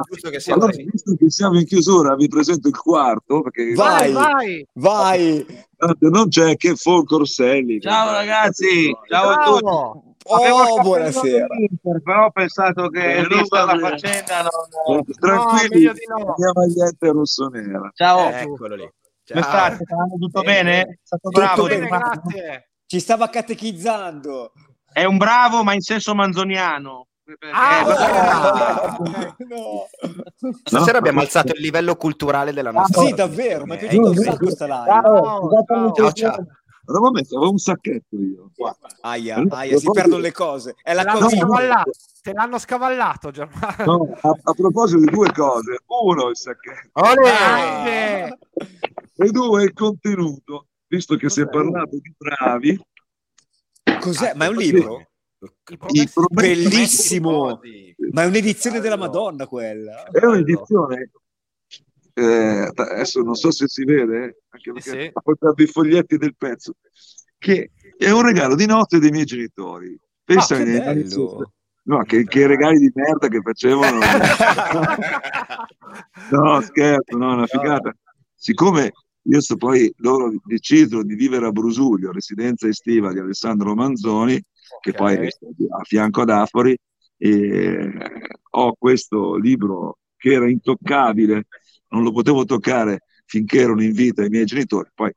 [0.09, 4.13] giusto che sia Allora, visto che siamo in chiusura, vi presento il quarto, perché Vai.
[4.13, 5.45] Vai, vai.
[5.99, 7.81] Non c'è che Folco Orselli.
[7.81, 10.07] Ciao ragazzi, ciao a tutti.
[10.31, 11.47] Oh, buonasera.
[12.03, 14.43] però ho pensato che Eh, vista no, la faccenda Eh,
[14.87, 15.03] non...
[15.19, 16.17] Tranquilli, meglio di no.
[16.17, 17.91] la mia maglietta rossonera.
[17.95, 18.81] Ciao, Eccolo lì.
[19.27, 19.41] come Ciao.
[19.43, 19.83] state?
[19.83, 20.81] Sta andando tutto bene?
[20.81, 21.67] È stato Tutto bravo.
[21.67, 22.69] bene, grazie.
[22.85, 24.51] Ci stava catechizzando.
[24.91, 27.07] È un bravo, ma in senso manzoniano.
[27.53, 27.83] Ah,
[29.37, 29.37] no.
[29.47, 29.87] no.
[30.63, 30.97] Stasera No?
[30.97, 34.49] abbiamo alzato il livello culturale della nostra Sì, davvero, mi è Eh, piaciuto un sacco
[34.49, 34.85] sta live.
[34.85, 36.11] Ciao, ciao.
[36.11, 36.45] Ciao,
[36.89, 38.49] Allora, vabbè, avevo un sacchetto io.
[39.01, 40.75] Aia, aia, si perdono le cose.
[40.81, 41.37] È la Te l'hanno Covid.
[41.37, 41.91] scavallato,
[42.23, 43.83] te l'hanno scavallato Germano.
[43.85, 48.37] No, a, a proposito di due cose, uno il sacchetto Grande.
[49.15, 52.81] e due il contenuto, visto che si è parlato di bravi.
[53.99, 54.33] Cos'è?
[54.33, 55.07] Ma è un libro?
[55.89, 57.59] I I Bellissimo.
[58.11, 60.05] Ma è un'edizione della Madonna quella.
[60.05, 61.11] È un'edizione,
[62.19, 66.35] eh, adesso non so se si vede, anche perché Sì, ho portato i foglietti del
[66.37, 66.73] pezzo,
[67.37, 69.97] che è un regalo di notte dei miei genitori.
[70.23, 71.53] Pensa Ah, che ai- bello.
[71.83, 73.99] No, che, che regali di merda che facevano.
[76.29, 77.91] no, scherzo, no, una figata.
[78.35, 78.91] Siccome
[79.23, 84.41] io so poi loro decidono di vivere a Brusuglio, residenza estiva di Alessandro Manzoni,
[84.81, 84.95] che Ok.
[84.95, 86.77] poi è a fianco ad Afori,
[87.17, 87.91] e
[88.51, 91.47] ho questo libro che era intoccabile,
[91.89, 95.11] non lo potevo toccare finché ero in vita ai miei genitori, poi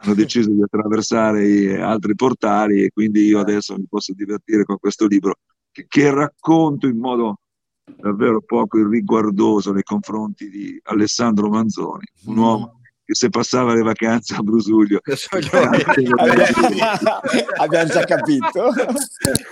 [0.00, 4.78] hanno deciso di attraversare i altri portali e quindi io adesso mi posso divertire con
[4.78, 5.38] questo libro
[5.72, 7.40] che, che racconto in modo
[7.84, 12.38] davvero poco irriguardoso nei confronti di Alessandro Manzoni, un Mm.
[12.38, 15.00] uomo che se passava le vacanze a Brusuglio
[17.56, 18.68] Abbiamo già capito.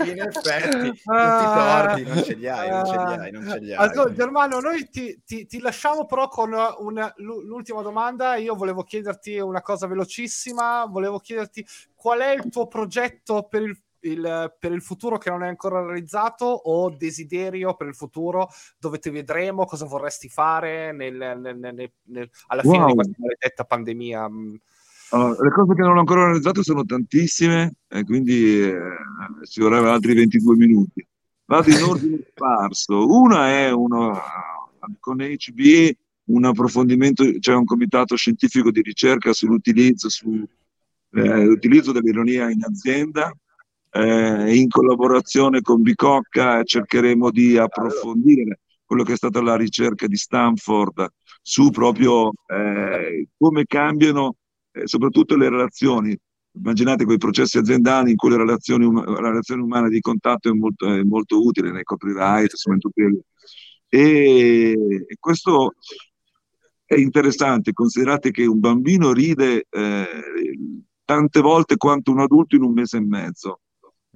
[0.04, 3.58] In effetti, tutti i torti, non ce li hai, non ce li hai, non ce
[3.60, 3.86] li hai.
[3.88, 8.36] Ascolta, Germano, noi ti, ti- ti lasciamo però con una- l'u- l'ultima domanda.
[8.36, 10.84] Io volevo chiederti una cosa velocissima.
[10.84, 15.42] Volevo chiederti qual è il tuo progetto per il, il- per il futuro che non
[15.42, 18.48] è ancora realizzato o desiderio per il futuro
[18.78, 21.58] dove ti vedremo, cosa vorresti fare nel- nel-
[22.04, 22.86] nel- alla fine Wow.
[22.88, 24.28] di questa maledetta pandemia.
[24.28, 24.54] Mm.
[25.10, 28.78] Allora, le cose che non ho ancora realizzato sono tantissime e quindi eh,
[29.44, 31.06] ci vorrebbero altri 22 minuti.
[31.44, 33.06] Vado in ordine sparso.
[33.08, 34.20] Una è uno
[34.98, 35.94] con HB
[36.28, 40.44] un approfondimento, c'è un comitato scientifico di ricerca sull'utilizzo, su,
[41.12, 41.56] eh,
[41.92, 43.32] dell'ironia in azienda.
[43.90, 50.16] Eh, in collaborazione con Bicocca cercheremo di approfondire quello che è stata la ricerca di
[50.16, 51.08] Stanford
[51.42, 54.36] su proprio eh, come cambiano
[54.72, 56.16] eh, soprattutto le relazioni.
[56.52, 60.52] Immaginate quei processi aziendali in cui la relazione, um- la relazione umana di contatto è
[60.52, 63.20] molto, è molto utile nei copyright, insomma, in tutti le...
[63.88, 64.70] e,
[65.06, 65.74] e questo
[66.84, 70.06] è interessante, considerate che un bambino ride eh,
[71.04, 73.60] tante volte quanto un adulto in un mese e mezzo,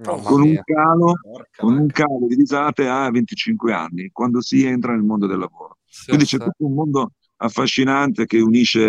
[0.03, 1.13] Con un, calo,
[1.55, 5.77] con un calo di risate a 25 anni, quando si entra nel mondo del lavoro.
[5.85, 6.43] Sì, Quindi c'è sì.
[6.43, 8.79] tutto un mondo affascinante che unisce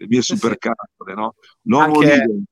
[0.00, 1.34] le mie Sì, supercazzole, no?
[1.62, 2.42] L'uomo Anche-.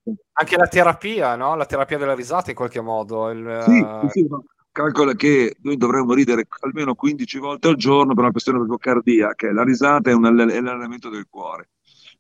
[0.41, 1.57] Anche la terapia, no?
[1.57, 3.31] La terapia della risata in qualche modo.
[3.31, 4.45] il- Sì, eh, sì, no.
[4.71, 9.53] Calcola che noi dovremmo ridere almeno 15 volte al giorno per una questione proprio cardiaca.
[9.53, 11.71] La risata è, un, alle- è l'allenamento del cuore.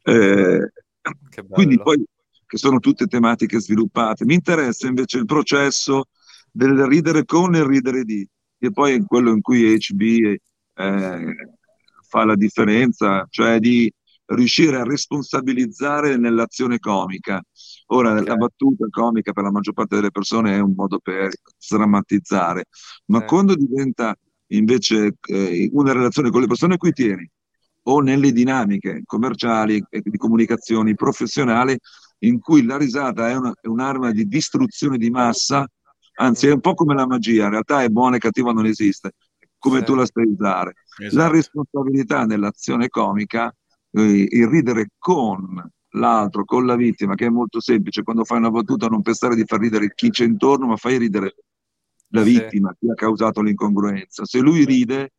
[0.02, 0.72] Eh,
[1.30, 1.54] che bello.
[1.54, 2.04] quindi poi,
[2.48, 4.24] che sono tutte tematiche sviluppate.
[4.24, 6.06] Mi interessa invece il processo
[6.50, 8.26] del ridere con e ridere di,
[8.58, 10.00] che poi è quello in cui HB
[10.74, 11.34] eh,
[12.08, 13.92] fa la differenza, cioè di
[14.30, 17.40] riuscire a responsabilizzare nell'azione comica.
[17.88, 18.26] Ora, Ok.
[18.26, 22.64] la battuta comica per la maggior parte delle persone è un modo per sdrammatizzare,
[23.06, 23.24] ma Sì.
[23.26, 24.14] quando diventa
[24.48, 27.30] invece eh, una relazione con le persone a cui tieni
[27.84, 31.78] o nelle dinamiche commerciali e di comunicazioni professionali
[32.20, 35.66] in cui la risata è, una- è un'arma di distruzione di massa,
[36.14, 39.12] anzi è un po' come la magia, in realtà è buona e cattiva non esiste,
[39.58, 40.74] come tu la sai usare.
[40.96, 41.32] La Esatto.
[41.32, 43.54] responsabilità nell'azione comica,
[43.92, 45.62] eh, il ridere con
[45.92, 49.44] l'altro, con la vittima, che è molto semplice, quando fai una battuta non pensare di
[49.46, 51.34] far ridere chi c'è intorno, ma fai ridere
[52.08, 52.32] la Sì.
[52.32, 54.24] vittima, chi ha causato l'incongruenza.
[54.24, 55.12] Se lui ride,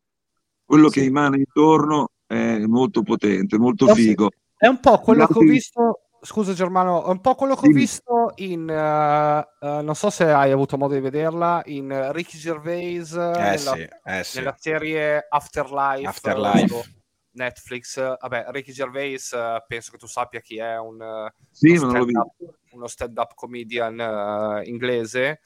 [0.64, 1.06] quello che Sì.
[1.06, 4.30] emana intorno è molto potente, molto figo.
[4.56, 6.00] È un po' quello che ho visto.
[6.22, 8.68] Scusa Germano, è un po' quello che ho visto in.
[8.68, 11.62] eh, eh, non so se hai avuto modo di vederla.
[11.66, 14.38] In Ricky Gervais Eh nella, sì, eh sì.
[14.38, 16.06] nella serie Afterlife.
[16.06, 16.94] Afterlife.
[17.32, 17.96] Netflix.
[18.18, 22.32] Vabbè, Ricky Gervais, eh, penso che tu sappia chi è, un, Sì, uno stand-up,
[22.72, 25.40] uno stand-up comedian inglese.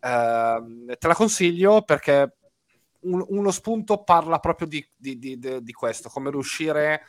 [0.00, 2.34] Ehm, te la consiglio perché
[3.00, 7.00] un- uno spunto parla proprio di, di- di- di- di questo, come riuscire a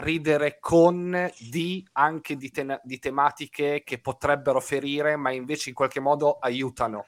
[0.00, 6.00] ridere con di anche di, te- di tematiche che potrebbero ferire, ma invece in qualche
[6.00, 7.06] modo aiutano.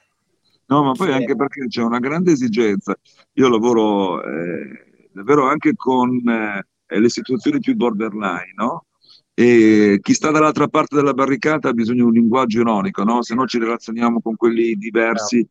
[0.67, 2.95] No, ma poi anche perché c'è una grande esigenza.
[3.33, 8.85] Io lavoro eh, davvero anche con eh, le situazioni più borderline, no?
[9.33, 13.21] E chi sta dall'altra parte della barricata ha bisogno di un linguaggio ironico, no?
[13.21, 15.47] Se no ci relazioniamo con quelli diversi,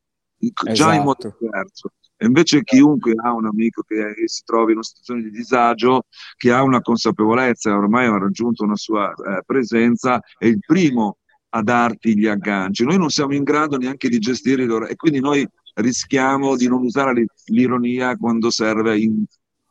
[0.72, 1.36] già in modo Esatto.
[1.38, 1.90] diverso.
[2.16, 6.04] E invece chiunque ha un amico che si trova in una situazione di disagio,
[6.36, 11.18] che ha una consapevolezza, ormai ha raggiunto una sua eh, presenza, è il primo
[11.50, 12.84] a darti gli agganci.
[12.84, 16.82] Noi non siamo in grado neanche di gestire loro, e quindi noi rischiamo di non
[16.82, 19.24] usare li- l'ironia quando serve in,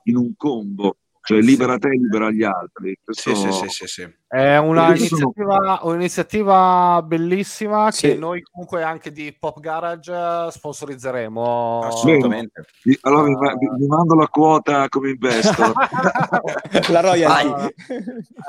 [0.04, 2.98] in un combo, cioè libera te e libera gli altri.
[3.04, 4.14] Questo- Sì, sì, sì, sì, sì.
[4.34, 8.08] È una iniziativa, un'iniziativa bellissima Sì.
[8.08, 11.82] che noi comunque anche di Pop Garage eh, sponsorizzeremo.
[11.84, 12.66] Assolutamente.
[12.84, 15.74] Vi- Allora vi, vi- vi mando la quota come investo.
[16.92, 17.74] La royalty.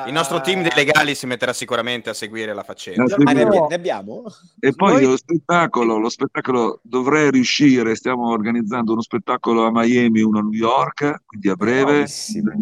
[0.06, 3.04] Il nostro team dei legali si metterà sicuramente a seguire la faccenda.
[3.04, 4.22] Eh, Ah, ne, quindi- abbi- ne abbiamo?
[4.60, 10.22] E poi Noi- lo spettacolo, lo spettacolo dovrei riuscire, stiamo organizzando uno spettacolo a Miami,
[10.22, 12.52] uno a New York, quindi a breve, Bravissimo.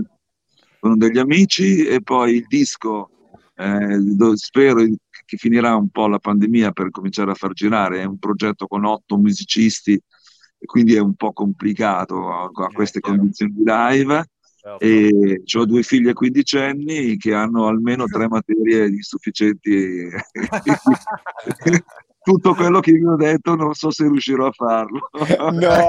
[0.80, 3.10] con degli amici, e poi il disco,
[3.55, 4.84] eh, do- spero
[5.24, 8.84] che finirà un po' la pandemia per cominciare a far girare, è un progetto con
[8.84, 13.18] otto musicisti, e quindi è un po' complicato a, a queste chiaro.
[13.18, 14.24] condizioni di live.
[14.62, 14.84] Certo.
[14.84, 20.09] E ho due figlie quindicenni che hanno almeno tre materie di sufficienti.
[22.22, 25.09] Tutto quello che vi ho detto non so se riuscirò a farlo.
[25.50, 25.88] No.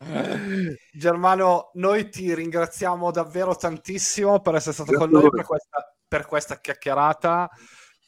[0.92, 6.26] Germano, noi ti ringraziamo davvero tantissimo per essere stato Grazie con noi per questa, per
[6.26, 7.48] questa chiacchierata.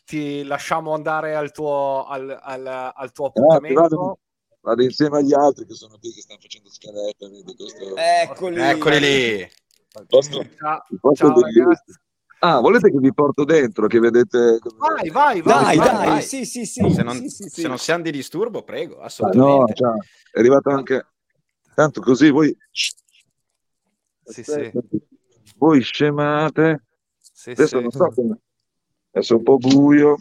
[0.04, 4.18] Ti lasciamo andare al tuo, al, al- al tuo vado, appuntamento.
[4.60, 7.28] Vado insieme agli altri che sono qui che stanno facendo scaletta.
[7.28, 7.96] Questo...
[7.96, 8.60] Eccoli.
[8.60, 9.48] Eccoli lì.
[10.08, 11.92] Posto- Ciao, posto ciao, ragazzi.
[12.40, 14.58] Ah, volete che vi porto dentro, che vedete...
[14.76, 15.62] Vai, vai, vai.
[15.64, 16.22] Dai, vai, dai, vai.
[16.22, 16.90] sì, sì, sì.
[16.90, 17.60] Se non, sì, sì, sì.
[17.60, 19.74] se non siamo di disturbo, prego, Ah, no, assolutamente.
[19.74, 19.96] ciao.
[20.32, 21.06] È arrivato anche...
[21.76, 22.54] Tanto così voi...
[24.24, 24.72] Sì, sì,
[25.56, 26.86] Voi scemate.
[27.42, 27.82] Sì, Adesso sì.
[27.82, 28.38] non so come...
[29.10, 30.16] Adesso è un po' buio.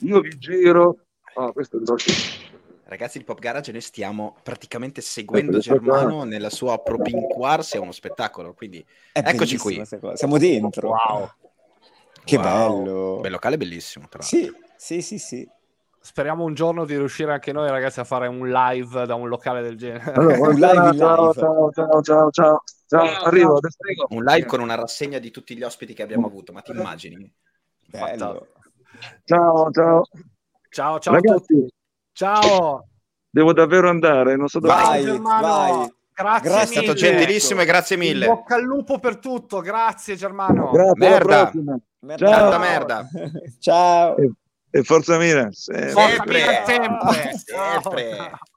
[0.00, 0.98] Io vi giro...
[1.36, 1.86] Ah, questo è il
[2.84, 8.52] Ragazzi di Pop Garage, noi stiamo praticamente seguendo Germano nella sua propinquarsi, è uno spettacolo,
[8.52, 9.82] quindi È Eccoci qui.
[10.12, 10.90] Siamo dentro.
[10.90, 11.30] Wow.
[12.22, 12.44] Che Wow.
[12.44, 13.18] bello.
[13.22, 14.38] Bel locale bellissimo, tra l'altro.
[14.76, 15.48] Sì, sì, sì, sì.
[16.06, 19.62] Speriamo un giorno di riuscire anche noi, ragazzi, a fare un live da un locale
[19.62, 20.12] del genere.
[20.12, 20.98] Allora, Un live ciao, live.
[20.98, 23.58] ciao, ciao, ciao, ciao, ciao, arrivo.
[24.10, 27.32] Un live con una rassegna di tutti gli ospiti che abbiamo avuto, ma ti immagini?
[27.86, 28.48] Bello.
[29.24, 30.02] ciao, ciao.
[30.68, 31.26] Ciao, ciao tutti.
[31.26, 31.68] Ragazzi,
[32.12, 32.86] Ciao.
[33.30, 34.74] devo davvero andare, non so dove...
[34.74, 35.46] Vai, Germano.
[35.46, 35.94] vai.
[36.12, 36.94] Grazie, Grazie È stato mille.
[37.16, 38.26] gentilissimo e grazie In mille.
[38.26, 39.60] bocca al lupo per tutto.
[39.60, 40.70] Grazie, Germano.
[40.70, 41.50] Grazie, Merda.
[42.00, 42.26] Merda.
[42.28, 42.58] Ciao.
[42.58, 43.08] Merda.
[43.58, 44.14] Ciao.
[44.76, 45.50] E forza Milan.
[45.52, 45.92] sempre.
[45.92, 46.64] Forza Sempre.
[46.66, 47.38] Sempre.
[47.38, 48.53] Sempre.